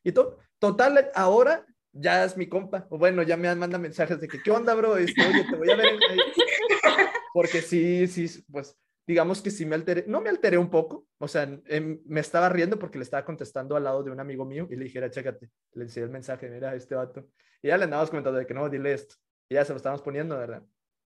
[0.05, 2.87] Y to- total, ahora ya es mi compa.
[2.91, 4.97] O bueno, ya me manda mensajes de que, ¿qué onda, bro?
[4.97, 5.87] Este, oye, te voy a ver.
[5.95, 6.19] en- ahí".
[7.35, 8.77] Porque sí, sí, pues
[9.07, 12.49] digamos que sí me alteré, no me alteré un poco, o sea, em, me estaba
[12.49, 15.11] riendo porque le estaba contestando al lado de un amigo mío y le dije, "Mira,
[15.11, 17.27] chécate, le enseñé el mensaje, mira, este vato.
[17.63, 19.17] Y ya le andábamos comentando de que no, dile esto.
[19.49, 20.63] Y ya se lo estábamos poniendo, ¿verdad?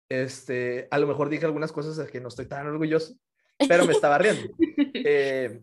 [0.08, 3.14] Este, a lo mejor dije algunas cosas de que no estoy tan orgulloso,
[3.68, 4.48] pero me estaba riendo.
[5.06, 5.60] Eh,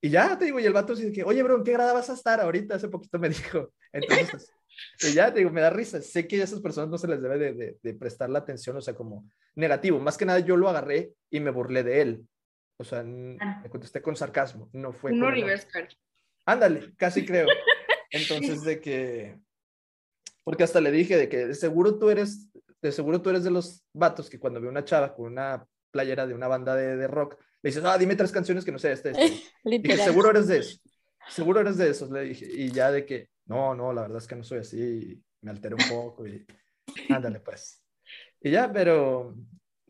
[0.00, 2.10] y ya te digo, y el vato dice que, oye, bro, ¿en qué grada vas
[2.10, 2.76] a estar ahorita?
[2.76, 3.72] Hace poquito me dijo.
[3.92, 4.50] Entonces,
[5.00, 6.00] y ya te digo, me da risa.
[6.00, 8.76] Sé que a esas personas no se les debe de, de, de prestar la atención,
[8.76, 9.24] o sea, como
[9.56, 9.98] negativo.
[9.98, 12.28] Más que nada yo lo agarré y me burlé de él.
[12.76, 13.60] O sea, Ah.
[13.62, 15.88] me contesté con sarcasmo, no fue reverse card.
[16.46, 17.48] Ándale, casi creo.
[18.10, 19.36] Entonces, de que,
[20.44, 22.48] porque hasta le dije de que de seguro tú eres,
[22.80, 26.26] de seguro tú eres de los vatos que cuando ve una chava con una playera
[26.26, 28.92] de una banda de, de rock, le dices, ah, dime tres canciones que no sé,
[28.92, 29.40] este, este.
[29.64, 30.78] Dije, seguro eres de eso.
[31.28, 32.46] Seguro eres de esos, le dije.
[32.50, 35.22] Y ya de que, no, no, la verdad es que no soy así.
[35.40, 36.46] me alteré un poco y
[37.10, 37.82] ándale, pues.
[38.40, 39.34] Y ya, pero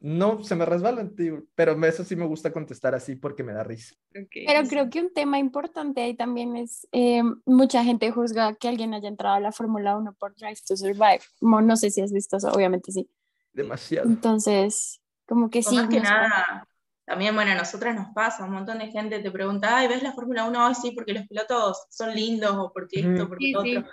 [0.01, 1.45] no, se me resbalan, tío.
[1.55, 3.95] Pero eso sí me gusta contestar así porque me da risa.
[4.11, 4.37] Ok.
[4.47, 8.95] Pero creo que un tema importante ahí también es, eh, mucha gente juzga que alguien
[8.95, 11.21] haya entrado a la Fórmula 1 por Drive to Survive.
[11.39, 13.11] Como no sé si has visto eso, obviamente sí.
[13.53, 14.09] Demasiado.
[14.09, 15.77] Entonces, como que sí.
[15.77, 16.69] más que nada,
[17.09, 20.13] también, bueno, a nosotras nos pasa, un montón de gente te pregunta, ay, ¿ves la
[20.13, 20.67] Fórmula 1?
[20.67, 23.77] Ay, sí, porque los pilotos son lindos, o porque esto, porque Sí, lo sí.
[23.79, 23.91] otro.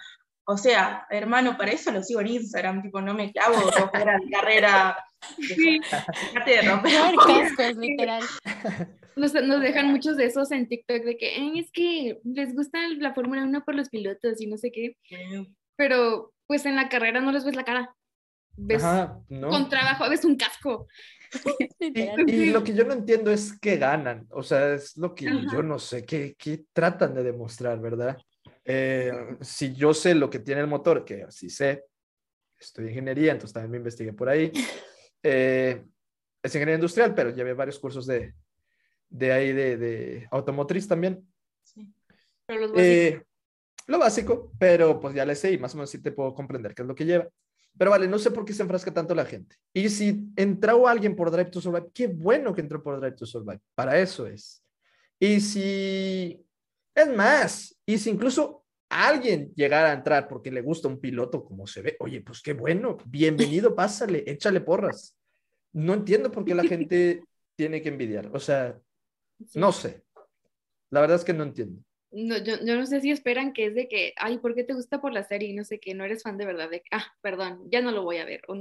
[0.48, 4.22] O sea, hermano, para eso lo sigo en Instagram, tipo, no me clavo dos horas
[4.24, 4.98] de carrera.
[5.40, 5.80] Sí.
[6.34, 6.92] Dejate de romper.
[7.26, 8.22] Cascos, literal.
[9.16, 12.78] Nos, nos dejan muchos de esos en TikTok de que "Ay, es que les gusta
[13.00, 14.98] la Fórmula 1 por los pilotos y no sé qué,
[15.78, 17.96] pero pues en la carrera no les ves la cara.
[18.58, 19.48] Ves Ajá, no.
[19.48, 20.88] con trabajo, ves un casco.
[21.80, 25.28] Y, y lo que yo no entiendo es qué ganan, o sea, es lo que
[25.28, 25.46] Ajá.
[25.52, 28.18] yo no sé, qué, qué tratan de demostrar, ¿verdad?
[28.64, 29.12] Eh,
[29.42, 31.86] si yo sé lo que tiene el motor, que sí sé,
[32.60, 34.52] estoy en ingeniería, entonces también me investigué por ahí,
[35.24, 35.84] eh,
[36.42, 38.34] es ingeniería industrial, pero llevé varios cursos de,
[39.10, 41.26] de ahí, de, de automotriz también.
[42.46, 42.86] Pero los básicos.
[42.86, 43.26] Eh,
[43.88, 46.74] lo básico, pero pues ya le sé y más o menos sí te puedo comprender
[46.74, 47.30] qué es lo que lleva.
[47.78, 49.56] Pero vale, no sé por qué se enfrasca tanto la gente.
[49.74, 53.26] Y si entró alguien por Drive to Survive, qué bueno que entró por Drive to
[53.26, 53.60] Survive.
[53.76, 54.64] Para eso es.
[55.20, 56.46] Y si,
[56.94, 61.68] es más, y si incluso alguien llegara a entrar porque le gusta un piloto como
[61.68, 65.18] se ve, oye, pues qué bueno, bienvenido, pásale, échale porras.
[65.74, 67.24] No entiendo por qué la gente
[67.56, 68.30] tiene que envidiar.
[68.34, 68.80] O sea,
[69.54, 70.04] no sé.
[70.92, 71.82] La verdad es que no entiendo.
[72.16, 74.74] No, yo, yo no sé si esperan que es de que, ay, ¿por qué te
[74.74, 75.54] gusta por la serie?
[75.54, 78.18] No sé qué, no eres fan de verdad, de ah, perdón, ya no lo voy
[78.18, 78.42] a ver.
[78.48, 78.56] O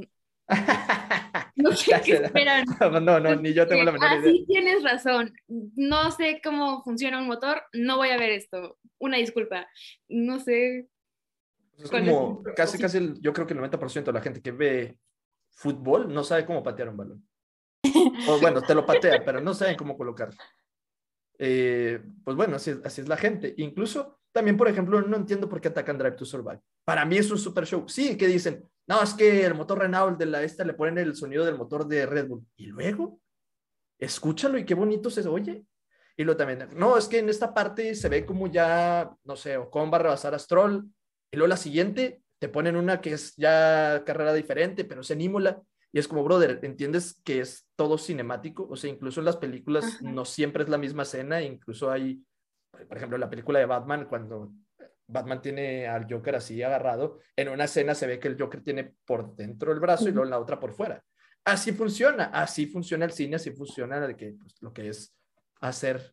[1.54, 2.64] no- sé qué esperan.
[3.04, 4.32] no, no, ni yo tengo la menor ah, idea.
[4.32, 5.32] sí, tienes razón.
[5.46, 8.76] No sé cómo funciona un motor, no voy a ver esto.
[8.98, 9.68] Una disculpa.
[10.08, 10.88] No sé.
[11.78, 14.20] Es ¿Cuál es como el casi, casi, el- yo creo que el 90% de la
[14.20, 14.98] gente que ve
[15.52, 17.28] fútbol no sabe cómo patear un balón.
[18.28, 20.36] O bueno, te lo patea, pero no saben cómo colocarlo.
[21.38, 23.54] Eh, pues bueno, así es, así es la gente.
[23.58, 26.60] Incluso también, por ejemplo, no entiendo por qué atacan Drive to Survive.
[26.84, 27.88] Para mí es un super show.
[27.88, 31.14] Sí, que dicen, no, es que el motor Renault de la esta le ponen el
[31.14, 32.46] sonido del motor de Red Bull.
[32.56, 33.20] Y luego,
[33.98, 35.64] escúchalo y qué bonito se oye.
[36.16, 39.56] Y luego también, no, es que en esta parte se ve como ya, no sé,
[39.56, 40.84] Ocon va a rebasar a Stroll.
[41.30, 45.20] Y luego la siguiente, te ponen una que es ya carrera diferente, pero es en
[45.22, 45.62] Imola.
[45.94, 48.66] Y es como, brother, ¿entiendes que es todo cinemático?
[48.68, 49.98] O sea, incluso en las películas Ajá.
[50.02, 52.20] no siempre es la misma escena, incluso hay,
[52.88, 54.50] por ejemplo, en la película de Batman, cuando
[55.06, 58.92] Batman tiene al Joker así agarrado, en una escena se ve que el Joker tiene
[59.04, 61.00] por dentro el brazo y luego en la otra por fuera.
[61.44, 65.14] Así funciona, así funciona el cine, así funciona de que, pues, lo que es
[65.60, 66.12] hacer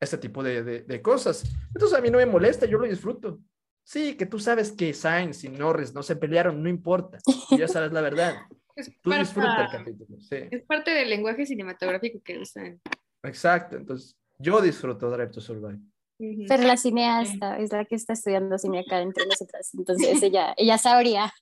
[0.00, 1.44] este tipo de, de- de cosas.
[1.74, 3.38] Entonces a mí no me molesta, yo lo disfruto.
[3.82, 7.18] Sí, que tú sabes que Sainz y Norris no se pelearon, no importa,
[7.58, 8.34] ya sabes la verdad.
[8.76, 10.36] Es, Tú para- disfruta el capítulo, sí.
[10.50, 12.80] es parte del lenguaje cinematográfico que usan.
[13.22, 15.78] Exacto, entonces yo disfruto Drive to Survive.
[16.18, 16.44] Ujú.
[16.48, 20.78] Pero la cineasta es la que está estudiando cine acá entre nosotras, entonces ella, ella
[20.78, 21.32] sabría.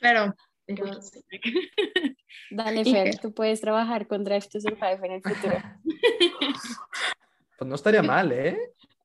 [0.00, 0.34] Claro.
[0.66, 0.84] Pero.
[2.50, 5.56] Dale, Fer, tú puedes trabajar con Drive to Survive en el futuro.
[7.58, 8.58] Pues no estaría mal, ¿eh?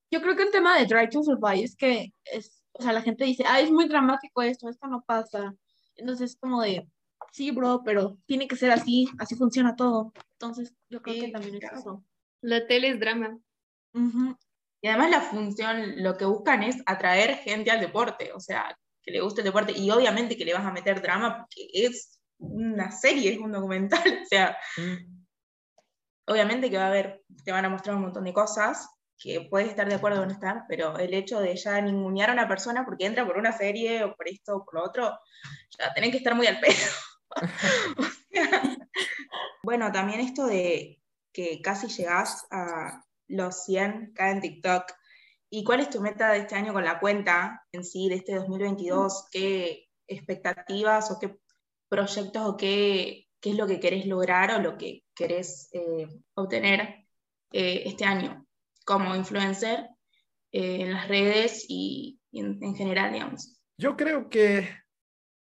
[0.09, 3.03] Yo creo que el tema de Drive to Survive es que es, o sea, la
[3.03, 5.53] gente dice, ah, es muy dramático esto, esto no pasa.
[5.95, 6.87] Entonces es como de,
[7.31, 10.13] sí, bro, pero tiene que ser así, así funciona todo.
[10.33, 12.03] Entonces yo creo que también es eso.
[12.41, 13.37] La tele es drama.
[14.81, 19.11] Y además la función, lo que buscan es atraer gente al deporte, o sea, que
[19.11, 19.73] le guste el deporte.
[19.75, 24.01] Y obviamente que le vas a meter drama porque es una serie, es un documental.
[24.23, 25.25] O sea, Mm.
[26.27, 28.87] obviamente que va a haber, te van a mostrar un montón de cosas
[29.19, 32.33] que puedes estar de acuerdo o no estar, pero el hecho de ya ningunear a
[32.33, 35.17] una persona porque entra por una serie o por esto o por lo otro,
[35.79, 36.75] ya tenés que estar muy al pedo.
[37.97, 38.77] O sea,
[39.63, 41.01] bueno, también esto de
[41.33, 44.83] que casi llegás a los 100 k en TikTok.
[45.49, 48.35] ¿Y cuál es tu meta de este año con la cuenta en sí, de este
[48.35, 49.27] 2022?
[49.31, 51.37] ¿Qué expectativas o qué
[51.89, 57.07] proyectos o qué, qué es lo que querés lograr o lo que querés eh, obtener
[57.51, 58.45] eh, este año
[58.85, 59.89] como influencer
[60.51, 63.57] eh, en las redes y, y en, en general, digamos?
[63.77, 64.67] Yo creo que.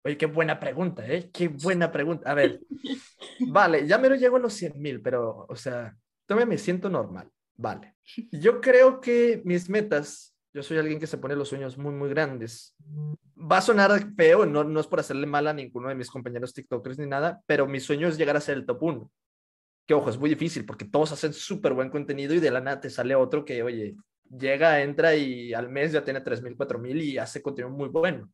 [0.05, 1.31] Oye, qué buena pregunta, ¿eh?
[1.33, 2.31] Qué buena pregunta.
[2.31, 2.61] A ver,
[3.49, 5.97] vale, ya me lo llego a los 100 mil, pero, o sea,
[6.27, 7.31] todavía me siento normal.
[7.57, 7.95] Vale.
[8.33, 12.09] Yo creo que mis metas, yo soy alguien que se pone los sueños muy, muy
[12.09, 12.75] grandes.
[13.37, 16.53] Va a sonar feo, no, no es por hacerle mal a ninguno de mis compañeros
[16.53, 19.11] TikTokers ni nada, pero mi sueño es llegar a ser el top 1.
[19.87, 22.81] Que ojo, es muy difícil porque todos hacen súper buen contenido y de la nada
[22.81, 23.95] te sale otro que, oye,
[24.29, 28.29] llega, entra y al mes ya tiene 3.000, 4.000 y hace contenido muy bueno.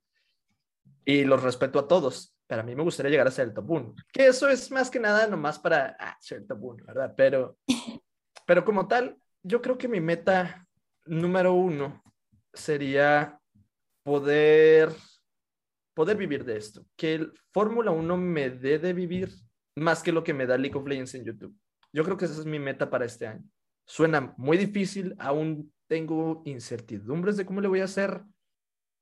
[1.09, 3.71] Y los respeto a todos, pero a mí me gustaría llegar a ser el top
[3.71, 3.95] 1.
[4.13, 7.15] Que eso es más que nada nomás para ah, ser el top 1, ¿verdad?
[7.17, 7.57] Pero,
[8.47, 10.69] pero como tal, yo creo que mi meta
[11.07, 12.03] número uno
[12.53, 13.41] sería
[14.03, 14.93] poder,
[15.95, 16.85] poder vivir de esto.
[16.95, 19.31] Que el Fórmula 1 me dé de vivir
[19.77, 21.57] más que lo que me da League of Legends en YouTube.
[21.91, 23.45] Yo creo que esa es mi meta para este año.
[23.87, 28.23] Suena muy difícil, aún tengo incertidumbres de cómo le voy a hacer,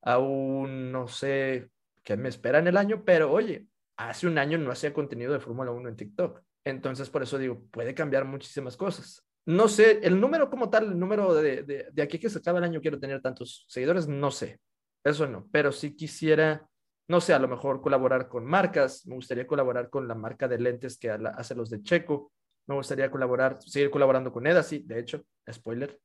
[0.03, 1.69] aún no sé
[2.07, 5.41] qué me espera en el año, pero oye, hace un año no hacía contenido de
[5.41, 6.41] Fórmula 1 en TikTok.
[6.65, 9.27] Entonces, por eso digo, puede cambiar muchísimas cosas.
[9.45, 12.59] No sé, el número como tal, el número de, de, de aquí que se acaba
[12.59, 14.61] el año, quiero tener tantos seguidores, no sé.
[15.03, 16.69] Eso no, pero sí quisiera,
[17.09, 19.05] no sé, a lo mejor colaborar con marcas.
[19.07, 22.33] Me gustaría colaborar con la marca de lentes que hace los de Checo.
[22.69, 25.99] Me gustaría colaborar, seguir colaborando con Eda, sí, de hecho, spoiler.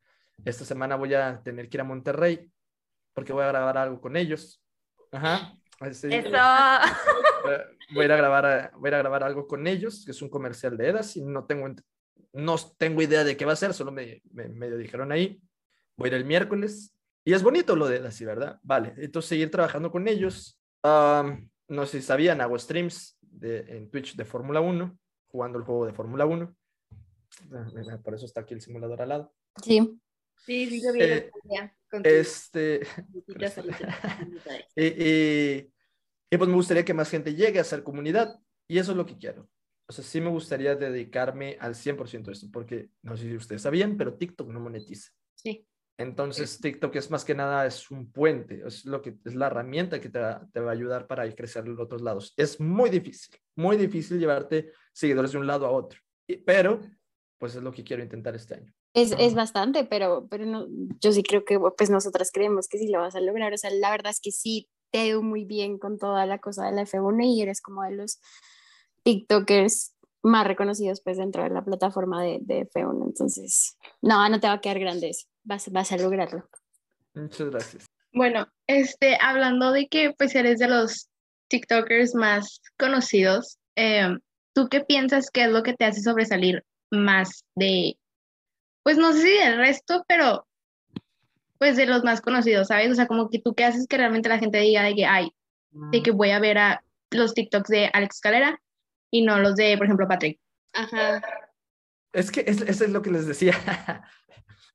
[0.44, 2.52] Esta semana voy a tener que ir a Monterrey
[3.14, 4.64] porque voy a grabar algo con ellos.
[5.12, 5.61] Ajá.
[5.90, 6.08] Así.
[6.14, 6.30] Eso.
[7.94, 10.30] Voy a ir a grabar a- voy a grabar algo con ellos que es un
[10.30, 11.68] comercial de Edas y no tengo
[12.34, 15.42] no tengo idea de qué va a ser solo me, me medio dijeron ahí
[15.98, 16.94] voy a ir el miércoles
[17.26, 18.60] Y es bonito lo de así, ¿verdad?
[18.64, 20.58] Vale, entonces seguir trabajando con ellos.
[20.84, 25.64] Am, no sé si sabían, hago streams de, en Twitch de Fórmula 1, jugando el
[25.66, 26.56] juego de Fórmula 1.
[27.54, 29.34] Ah, Por eso está aquí el simulador al lado.
[29.62, 30.00] Sí.
[30.46, 32.82] Sí, sí, lo vi Eh, día con Este,
[34.76, 35.74] y, y-
[36.34, 39.06] y pues me gustaría que más gente llegue a ser comunidad y eso es lo
[39.06, 39.50] que quiero.
[39.88, 43.62] O sea, sí me gustaría dedicarme al 100% a esto, porque no sé si ustedes
[43.64, 45.12] sabían, pero TikTok no monetiza.
[45.36, 45.68] Sí.
[45.98, 50.00] Entonces, TikTok es más que nada, es un puente, es, lo que, es la herramienta
[50.00, 52.34] que te va, te va a ayudar para ir crecer en otros lados.
[52.38, 56.80] Es muy difícil, muy difícil llevarte seguidores de un lado a otro, Y- pero
[57.38, 58.74] pues es lo que quiero intentar este año.
[58.94, 60.68] Es, es bastante, pero, pero no,
[61.00, 63.54] yo sí creo que pues nosotras creemos que sí lo vas a lograr.
[63.54, 66.40] O sea, la verdad es que sí te ha ido muy bien con toda la
[66.40, 68.20] cosa de la F1 y eres como de los
[69.04, 73.06] TikTokers más reconocidos pues dentro de la plataforma de, de F1.
[73.06, 75.28] Entonces, no, no te va a quedar grande eso.
[75.44, 76.48] Vas, vas a lograrlo.
[77.14, 77.86] Muchas gracias.
[78.14, 81.10] Bueno, este, hablando de que pues eres de los
[81.48, 84.18] TikTokers más conocidos, eh,
[84.54, 87.98] ¿tú qué piensas que es lo que te hace sobresalir más de,
[88.84, 90.48] pues no sé si del resto, pero
[91.58, 92.92] pues de los más conocidos, ¿sabes?
[92.92, 95.32] O sea, como que tú qué haces que realmente la gente diga de que, ay,
[95.92, 98.60] de que voy a ver a los TikToks de Alex Calera
[99.12, 100.40] y no los de, por ejemplo, Patrick.
[100.74, 101.22] Ajá.
[102.14, 103.54] Es que es- eso es lo que les decía,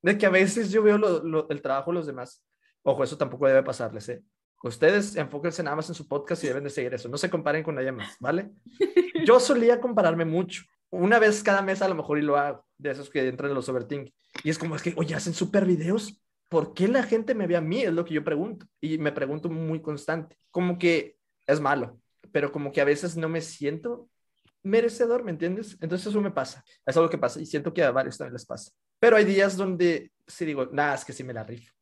[0.02, 2.42] de que a veces yo veo lo- lo- el trabajo de los demás.
[2.82, 4.22] Ojo, eso tampoco debe pasarles, ¿eh?
[4.62, 7.08] Ustedes enfóquense nada más en su podcast y deben de seguir eso.
[7.08, 8.50] No se comparen con nadie más, ¿vale?
[9.26, 10.62] Yo solía compararme mucho.
[10.90, 13.56] Una vez cada mes a lo mejor y lo hago, de esos que entran en
[13.56, 14.12] los overthink.
[14.44, 16.20] Y es como, es que, oye, hacen super videos.
[16.48, 17.82] ¿Por qué la gente me ve a mí?
[17.82, 18.66] Es lo que yo pregunto.
[18.80, 20.38] Y me pregunto muy constante.
[20.50, 21.16] Como que
[21.46, 22.00] es malo,
[22.32, 24.08] pero como que a veces no me siento
[24.62, 25.78] merecedor, ¿me entiendes?
[25.80, 28.44] Entonces eso me pasa, es algo que pasa y siento que a varios también les
[28.44, 28.72] pasa.
[28.98, 31.72] Pero hay días donde sí digo, nada, es que sí me la rifo,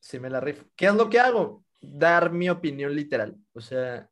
[0.00, 0.64] sí me la rifo.
[0.74, 1.64] ¿Qué es lo que hago?
[1.80, 3.36] Dar mi opinión literal.
[3.52, 4.08] O sea,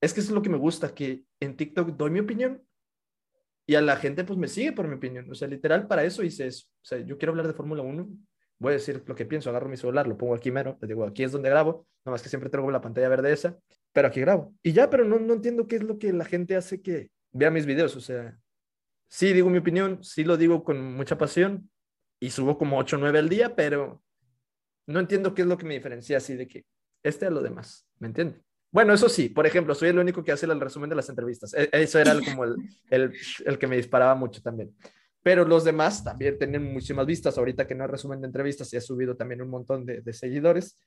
[0.00, 2.62] es que es lo que me gusta, que en TikTok doy mi opinión
[3.66, 5.30] y a la gente pues me sigue por mi opinión.
[5.30, 6.66] O sea, literal para eso hice eso.
[6.68, 8.08] O sea, yo quiero hablar de Fórmula 1,
[8.58, 11.04] voy a decir lo que pienso, agarro mi celular, lo pongo aquí mero, les digo,
[11.04, 13.58] aquí es donde grabo, nomás que siempre tengo la pantalla verde esa,
[13.92, 14.54] pero aquí grabo.
[14.62, 17.50] Y ya, pero no, no entiendo qué es lo que la gente hace que vea
[17.50, 17.96] mis videos.
[17.96, 18.38] O sea,
[19.08, 21.70] sí digo mi opinión, sí lo digo con mucha pasión
[22.20, 24.02] y subo como 8 o 9 al día, pero
[24.86, 26.64] no entiendo qué es lo que me diferencia así de que
[27.02, 28.42] este a lo demás, ¿me entiende?
[28.72, 31.52] Bueno, eso sí, por ejemplo, soy el único que hace el resumen de las entrevistas.
[31.54, 32.56] E- Eso era como el,
[32.90, 33.12] el,
[33.44, 34.74] el que me disparaba mucho también.
[35.22, 37.36] Pero los demás también tienen muchísimas vistas.
[37.38, 40.12] Ahorita que no hay resumen de entrevistas y he subido también un montón de, de
[40.12, 40.78] seguidores.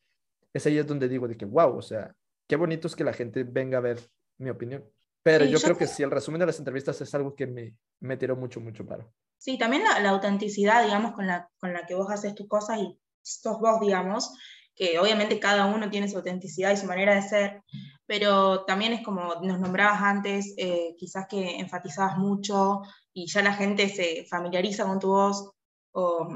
[0.54, 2.14] Es ahí es donde digo de que, wow, o sea,
[2.48, 4.00] qué bonito es que la gente venga a ver
[4.40, 4.84] mi opinión.
[5.24, 7.48] Pero Sí, yo yo creo que sí, el resumen de las entrevistas es algo que
[7.48, 9.14] me, me tiró mucho, mucho paro.
[9.38, 12.80] Sí, también la, la autenticidad, digamos, con la, con la que vos haces tus cosas
[12.80, 14.32] y sos vos, digamos,
[14.76, 17.64] que obviamente cada uno tiene su autenticidad y su manera de ser,
[18.06, 22.82] pero también es como nos nombrabas antes, eh, quizás que enfatizabas mucho
[23.14, 25.52] y ya la gente se familiariza con tu voz
[25.94, 26.28] o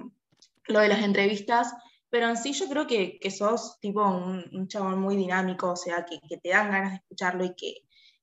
[0.67, 1.73] lo de las entrevistas,
[2.09, 5.75] pero en sí yo creo que, que sos tipo un, un chabón muy dinámico, o
[5.75, 7.73] sea, que, te dan ganas de escucharlo y que,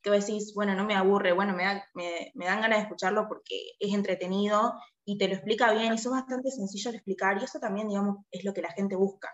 [0.03, 3.27] que decís, bueno, no me aburre, bueno, me, da- me, me dan ganas de escucharlo
[3.29, 7.45] porque es entretenido y te lo explica bien y sos bastante sencillo de explicar y
[7.45, 9.29] eso también, digamos, es lo que la gente busca.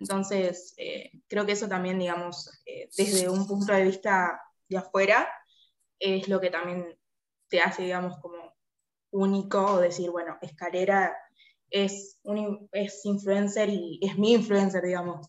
[0.00, 5.28] Entonces, eh, creo que eso también, digamos, eh, desde un punto de vista de afuera,
[5.98, 6.98] es lo que también
[7.48, 8.54] te hace, digamos, como
[9.10, 11.14] único o decir, bueno, Escalera
[11.68, 15.28] es, un, es influencer y es mi influencer, digamos,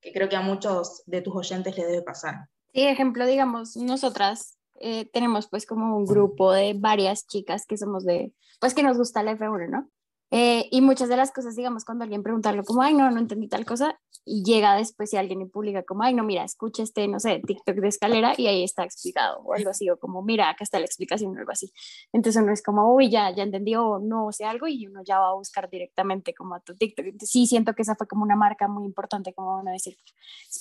[0.00, 2.48] que creo que a muchos de tus oyentes le debe pasar.
[2.72, 8.04] Sí, ejemplo, digamos, nosotras eh, tenemos pues como un grupo de varias chicas que somos
[8.04, 9.88] de, pues que nos gusta la F1, ¿no?
[10.30, 13.18] Eh, y muchas de las cosas, digamos, cuando alguien pregunta algo como, ay, no, no
[13.18, 16.82] entendí tal cosa, y llega después y alguien y publica como, ay, no, mira, escucha
[16.84, 20.22] este, no sé, TikTok de escalera y ahí está explicado, o algo así, o como,
[20.22, 21.72] mira, acá está la explicación, o algo así.
[22.12, 25.18] Entonces uno es como, uy, ya, ya entendí, o no sé algo, y uno ya
[25.18, 27.06] va a buscar directamente como a tu TikTok.
[27.06, 29.96] Entonces, sí, siento que esa fue como una marca muy importante, como van a decir.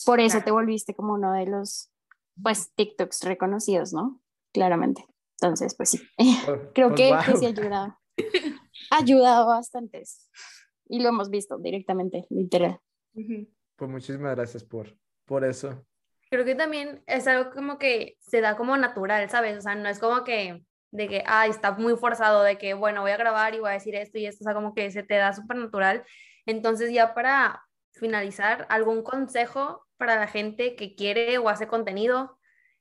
[0.05, 1.91] Por eso te volviste como uno de los,
[2.41, 4.19] pues, TikToks reconocidos, ¿no?
[4.53, 5.05] Claramente.
[5.41, 6.01] Entonces, pues sí,
[6.73, 7.37] creo Pues, que, que wow.
[7.39, 7.97] sí ha ayudado.
[8.91, 10.03] Ha ayudado bastante.
[10.87, 12.79] Y lo hemos visto directamente, literal.
[13.13, 15.85] Pues muchísimas gracias por, por eso.
[16.29, 19.57] Creo que también es algo como que se da como natural, ¿sabes?
[19.57, 23.01] O sea, no es como que de que, ay, está muy forzado, de que, bueno,
[23.01, 25.03] voy a grabar y voy a decir esto y esto, o sea, como que se
[25.03, 26.03] te da súper natural.
[26.45, 27.63] Entonces, ya para
[27.93, 32.37] finalizar, ¿algún consejo para la gente que quiere o hace contenido?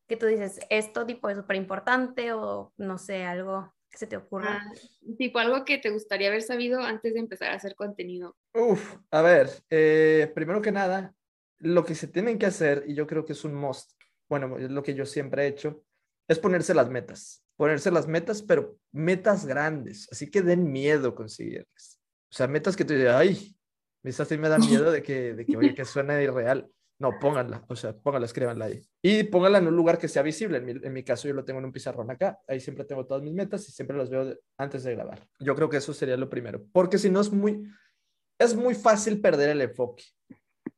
[0.07, 4.17] Que tú dices, esto tipo es súper importante o no sé, algo que se te
[4.17, 4.63] ocurra.
[4.63, 4.73] Ah,
[5.17, 8.37] tipo algo que te gustaría haber sabido antes de empezar a hacer contenido.
[8.55, 11.15] Uf, a ver, eh, primero que nada,
[11.59, 13.93] lo que se tienen que hacer, y yo creo que es un must,
[14.29, 15.83] bueno, es lo que yo siempre he hecho,
[16.29, 17.45] es ponerse las metas.
[17.57, 22.01] Ponerse las metas, pero metas grandes, así que den miedo conseguirlas.
[22.31, 23.59] O sea, metas que tú dices, ay,
[24.05, 26.71] sí me dan miedo de que, de que, oye, que suene irreal.
[27.01, 28.83] No, pónganla, o sea, pónganla, escríbanla ahí.
[29.01, 30.59] Y pónganla en un lugar que sea visible.
[30.59, 32.41] En mi, en mi caso, yo lo tengo en un pizarrón acá.
[32.49, 35.25] Ahí siempre tengo todas mis metas y siempre las veo antes de grabar.
[35.39, 36.65] Yo creo que eso sería lo primero.
[36.73, 37.63] Porque si no es muy,
[38.39, 40.05] es muy fácil perder el enfoque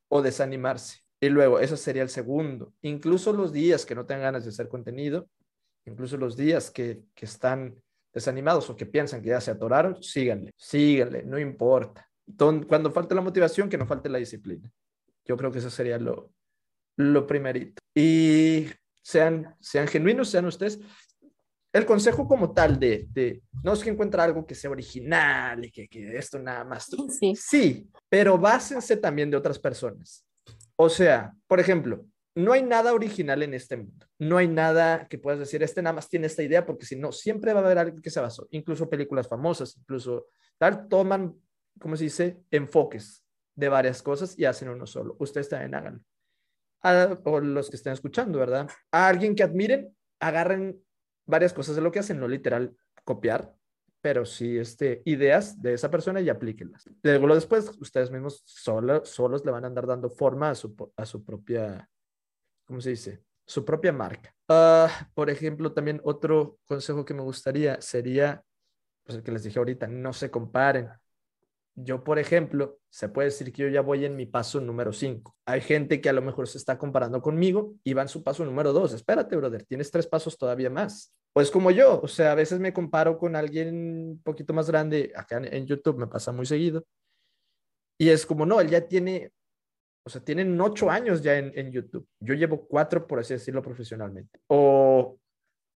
[0.08, 0.98] o desanimarse.
[1.20, 2.74] Y luego, eso sería el segundo.
[2.82, 5.28] Incluso los días que no tengan ganas de hacer contenido,
[5.86, 7.76] incluso los días que, que están
[8.12, 12.06] desanimados o que piensan que ya se atoraron, síganle, síganle, no importa.
[12.36, 14.70] Cuando falte la motivación, que no falte la disciplina.
[15.24, 16.32] Yo creo que eso sería lo,
[16.96, 17.80] lo primerito.
[17.94, 18.66] Y
[19.02, 20.80] sean, sean genuinos, sean ustedes.
[21.72, 25.70] El consejo como tal de, de no es que encuentre algo que sea original y
[25.70, 26.88] que, que esto nada más.
[27.18, 27.34] Sí.
[27.36, 30.26] Sí, pero básense también de otras personas.
[30.76, 32.04] O sea, por ejemplo,
[32.34, 34.06] no hay nada original en este mundo.
[34.18, 37.12] No hay nada que puedas decir, este nada más tiene esta idea, porque si no,
[37.12, 38.48] siempre va a haber algo que se basó.
[38.50, 40.26] Incluso películas famosas, incluso
[40.58, 41.36] tal, toman,
[41.78, 42.40] ¿cómo se dice?
[42.50, 43.22] Enfoques
[43.60, 45.16] de varias cosas y hacen uno solo.
[45.20, 46.00] Ustedes también háganlo.
[46.82, 48.68] A- o los que estén escuchando, ¿verdad?
[48.90, 50.82] A alguien que admiren, agarren
[51.26, 53.54] varias cosas de lo que hacen, no literal copiar,
[54.00, 56.88] pero sí este, ideas de esa persona y aplíquenlas.
[57.02, 60.74] Luego después, ustedes mismos solo, solos le van a andar dando forma a su,
[61.24, 61.88] propia,
[62.64, 63.22] ¿cómo se dice?
[63.46, 64.34] Su propia marca.
[64.48, 68.42] Ah, por ejemplo, también otro consejo que me gustaría sería,
[69.04, 70.88] pues el que les dije ahorita, no se comparen.
[71.82, 75.36] Yo, por ejemplo, se puede decir que yo ya voy en mi paso número 5.
[75.46, 78.44] Hay gente que a lo mejor se está comparando conmigo y va en su paso
[78.44, 78.92] número 2.
[78.92, 81.14] Espérate, brother, tienes tres pasos todavía más.
[81.32, 83.68] Pues como yo, o sea, a veces me comparo con alguien
[84.10, 86.84] un poquito más grande, acá en, YouTube me pasa muy seguido.
[87.98, 89.32] Y es como, no, él ya tiene,
[90.04, 92.06] o sea, tienen ocho años ya en, YouTube.
[92.20, 94.40] Yo llevo cuatro, por así decirlo, profesionalmente.
[94.48, 95.18] O,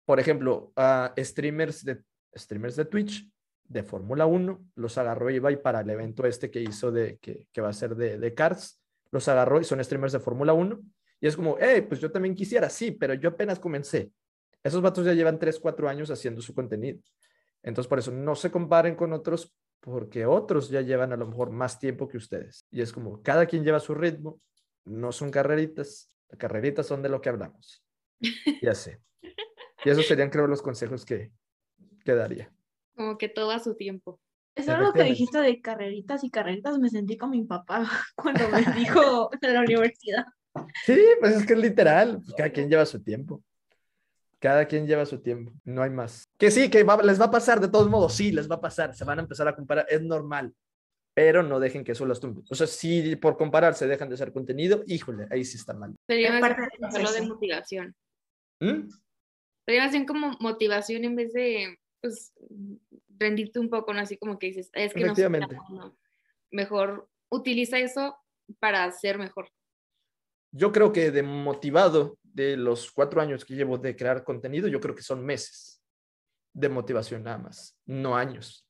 [0.06, 2.02] por ejemplo, a streamers de,
[2.36, 3.30] streamers de Twitch
[3.72, 7.62] de Fórmula 1, los agarró Ibai para el evento este que hizo de, que, que
[7.62, 10.80] va a ser de, de Cars, los agarró y son streamers de Fórmula 1.
[11.22, 14.12] Y es como, hey, pues yo también quisiera, sí, pero yo apenas comencé.
[14.64, 17.00] Esos vatos ya llevan 3, 4 años haciendo su contenido.
[17.64, 21.52] Entonces, por eso no se comparen con otros, porque otros ya llevan a lo mejor
[21.52, 22.66] más tiempo que ustedes.
[22.72, 24.42] Y es como, cada quien lleva su ritmo,
[24.84, 27.86] no son carreritas, las carreritas son de lo que hablamos.
[28.62, 29.02] Ya sé.
[29.84, 31.32] Y esos serían, creo, los consejos que,
[32.04, 32.52] que daría.
[32.96, 34.20] Como que todo a su tiempo.
[34.56, 38.60] Es algo que dijiste de carreritas y carreritas, me sentí con mi papá cuando me
[38.74, 40.26] dijo en la universidad.
[40.86, 43.42] Sí, pues es que es literal, pues cada quien lleva su tiempo.
[44.40, 46.28] Cada quien lleva su tiempo, no hay más.
[46.38, 48.62] Que sí, que va- les va a pasar de todos modos, sí, les va a
[48.62, 50.54] pasar, se van a empezar a comparar, es normal,
[51.14, 52.42] pero no dejen que eso las tumbe.
[52.50, 55.96] O sea, si por compararse dejan de hacer contenido, híjole, ahí sí está mal.
[56.08, 57.26] Sería más parte de proceso.
[57.26, 57.96] motivación.
[58.60, 58.90] ¿Mm?
[59.66, 62.34] Sería más bien como motivación en vez de, pues,
[63.18, 64.02] rendirte un poco, ¿no?
[64.02, 65.98] Así como que dices, es que no soy capaz", ¿no?
[66.52, 68.18] Mejor utiliza eso
[68.60, 69.50] para ser mejor.
[70.52, 74.80] Yo creo que de motivado de los cuatro años que llevo de crear contenido, yo
[74.82, 75.82] creo que son meses
[76.54, 78.68] de motivación nada más, no años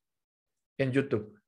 [0.77, 1.39] en YouTube.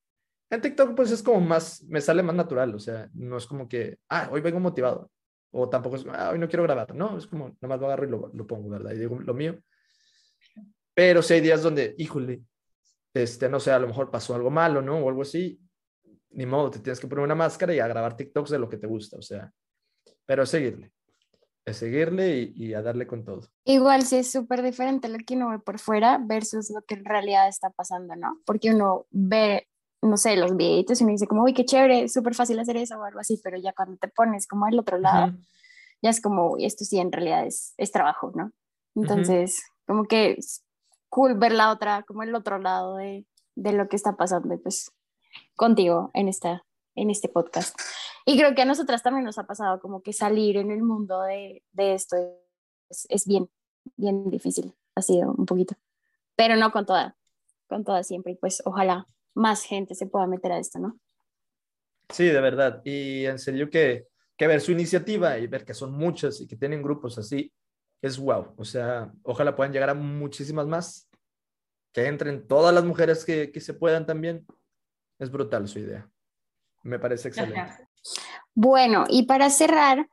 [0.50, 3.68] En TikTok pues es como más, me sale más natural, o sea, no es como
[3.68, 5.12] que, ah, hoy vengo motivado,
[5.52, 8.10] o tampoco es, ah, hoy no quiero grabar, no, es como, nomás lo agarro y
[8.10, 8.92] lo, lo pongo, ¿verdad?
[8.94, 9.60] Y digo lo mío.
[10.94, 12.44] Pero si hay días donde, híjole,
[13.14, 14.98] este, no sé, a lo mejor pasó algo malo, ¿no?
[14.98, 15.60] O algo así,
[16.32, 18.78] ni modo, te tienes que poner una máscara y a grabar TikToks de lo que
[18.78, 19.52] te gusta, o sea,
[20.26, 20.92] pero seguirle,
[21.66, 23.48] es seguirle y, y a darle con todo.
[23.66, 27.06] Igual sí es súper diferente lo que uno ve por fuera versus lo que en
[27.06, 28.40] realidad está pasando, ¿no?
[28.46, 29.68] Porque uno ve,
[30.02, 32.98] no sé, los videitos y uno dice como, uy, qué chévere, súper fácil hacer eso
[33.00, 35.38] o algo así, pero ya cuando te pones como al otro lado, Ujú.
[36.02, 38.52] ya es como, uy, esto sí en realidad es, es trabajo, ¿no?
[38.96, 40.38] Entonces, como que
[41.14, 44.92] cool ver la otra, como el otro lado de, de lo que está pasando, pues
[45.56, 47.80] contigo en, esta, en este podcast.
[48.26, 51.22] Y creo que a nosotras también nos ha pasado como que salir en el mundo
[51.22, 52.16] de, de esto
[52.90, 53.48] es, es bien,
[53.96, 55.76] bien difícil, ha sido un poquito,
[56.36, 57.16] pero no con toda,
[57.68, 60.98] con toda siempre, y pues ojalá más gente se pueda meter a esto, ¿no?
[62.10, 62.82] Sí, de verdad.
[62.84, 66.56] Y en serio que, que ver su iniciativa y ver que son muchas y que
[66.56, 67.54] tienen grupos así,
[68.04, 68.54] es wow.
[68.58, 71.10] O sea, ojalá puedan llegar a muchísimas más,
[71.92, 74.46] que entren todas las mujeres que, que se puedan también.
[75.18, 76.08] Es brutal su idea.
[76.84, 77.60] Me parece excelente.
[77.60, 77.90] Ajá.
[78.54, 80.08] Bueno, y para cerrar,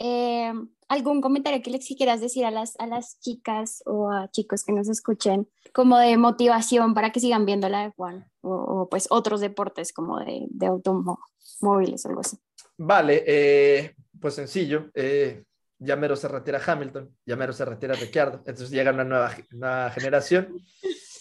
[0.00, 0.52] Eh,
[0.88, 4.72] ¿Algún comentario que les quieras decir a las, a las chicas o a chicos que
[4.72, 9.42] nos escuchen como de motivación para que sigan viendo la F1 o, o, pues otros
[9.42, 12.38] deportes como de, de automóviles o algo así?
[12.78, 14.90] Vale, eh, pues sencillo.
[14.94, 15.44] Eh,
[15.78, 19.90] ya mero se retira Hamilton, ya mero se retira Ricciardo, entonces llega una nueva, nueva
[19.90, 20.56] generación.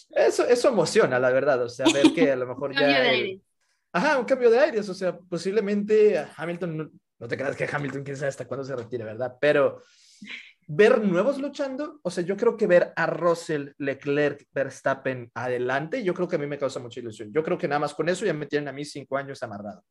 [0.10, 3.12] Eso, eso emociona, la verdad, o sea, ver que a lo mejor ya...
[3.12, 3.42] El,
[3.92, 8.04] ajá, un cambio de aires, o sea, posiblemente Hamilton, no, no te creas que Hamilton,
[8.04, 9.36] quién sabe hasta cuándo se retire, ¿verdad?
[9.40, 9.82] Pero
[10.68, 16.14] ver nuevos luchando, o sea, yo creo que ver a Russell, Leclerc, Verstappen adelante, yo
[16.14, 17.32] creo que a mí me causa mucha ilusión.
[17.32, 19.84] Yo creo que nada más con eso ya me tienen a mí cinco años amarrado.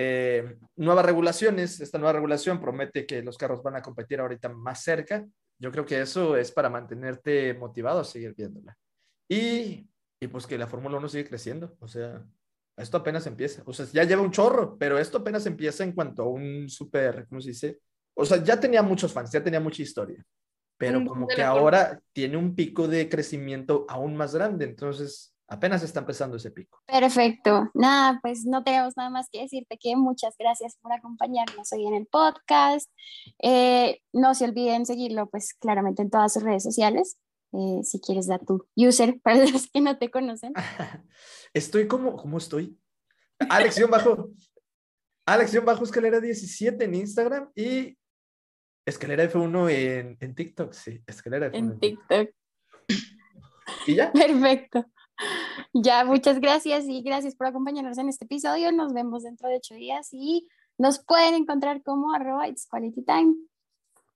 [0.00, 4.84] Eh, nuevas regulaciones, esta nueva regulación promete que los carros van a competir ahorita más
[4.84, 5.26] cerca.
[5.58, 8.78] Yo creo que eso es para mantenerte motivado a seguir viéndola.
[9.28, 9.88] Y,
[10.20, 11.76] y pues que la Fórmula 1 sigue creciendo.
[11.80, 12.24] O sea,
[12.76, 13.64] esto apenas empieza.
[13.66, 17.26] O sea, ya lleva un chorro, pero esto apenas empieza en cuanto a un súper,
[17.26, 17.80] ¿cómo se dice?
[18.14, 20.24] O sea, ya tenía muchos fans, ya tenía mucha historia.
[20.76, 24.64] Pero como que ahora tiene un pico de crecimiento aún más grande.
[24.64, 26.82] Entonces, apenas está empezando ese pico.
[26.86, 27.70] Perfecto.
[27.74, 31.94] Nada, pues no tenemos nada más que decirte que muchas gracias por acompañarnos hoy en
[31.94, 32.90] el podcast.
[33.42, 37.18] Eh, no se olviden seguirlo, pues claramente en todas sus redes sociales.
[37.52, 40.52] Eh, si quieres dar tu user para los que no te conocen.
[41.54, 42.78] estoy como, ¿cómo estoy?
[43.48, 44.30] Alexión bajo,
[45.24, 47.96] Alexión bajo escalera 17 en Instagram y
[48.84, 52.30] escalera F1 en, en TikTok, sí, escalera F1 en, en TikTok.
[53.86, 54.12] ¿Y ya?
[54.12, 54.84] Perfecto.
[55.72, 58.72] Ya, muchas gracias y gracias por acompañarnos en este episodio.
[58.72, 60.48] Nos vemos dentro de ocho días y
[60.78, 63.34] nos pueden encontrar como arroba It's Quality Time.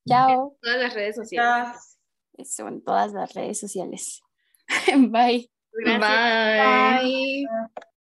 [0.09, 0.53] Chao.
[0.55, 1.98] En todas las redes sociales.
[2.34, 4.22] Eso, en todas las redes sociales.
[5.11, 5.50] Bye.
[5.72, 7.03] Gracias.
[7.03, 7.46] Bye.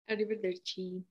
[0.07, 1.05] Arrivederci.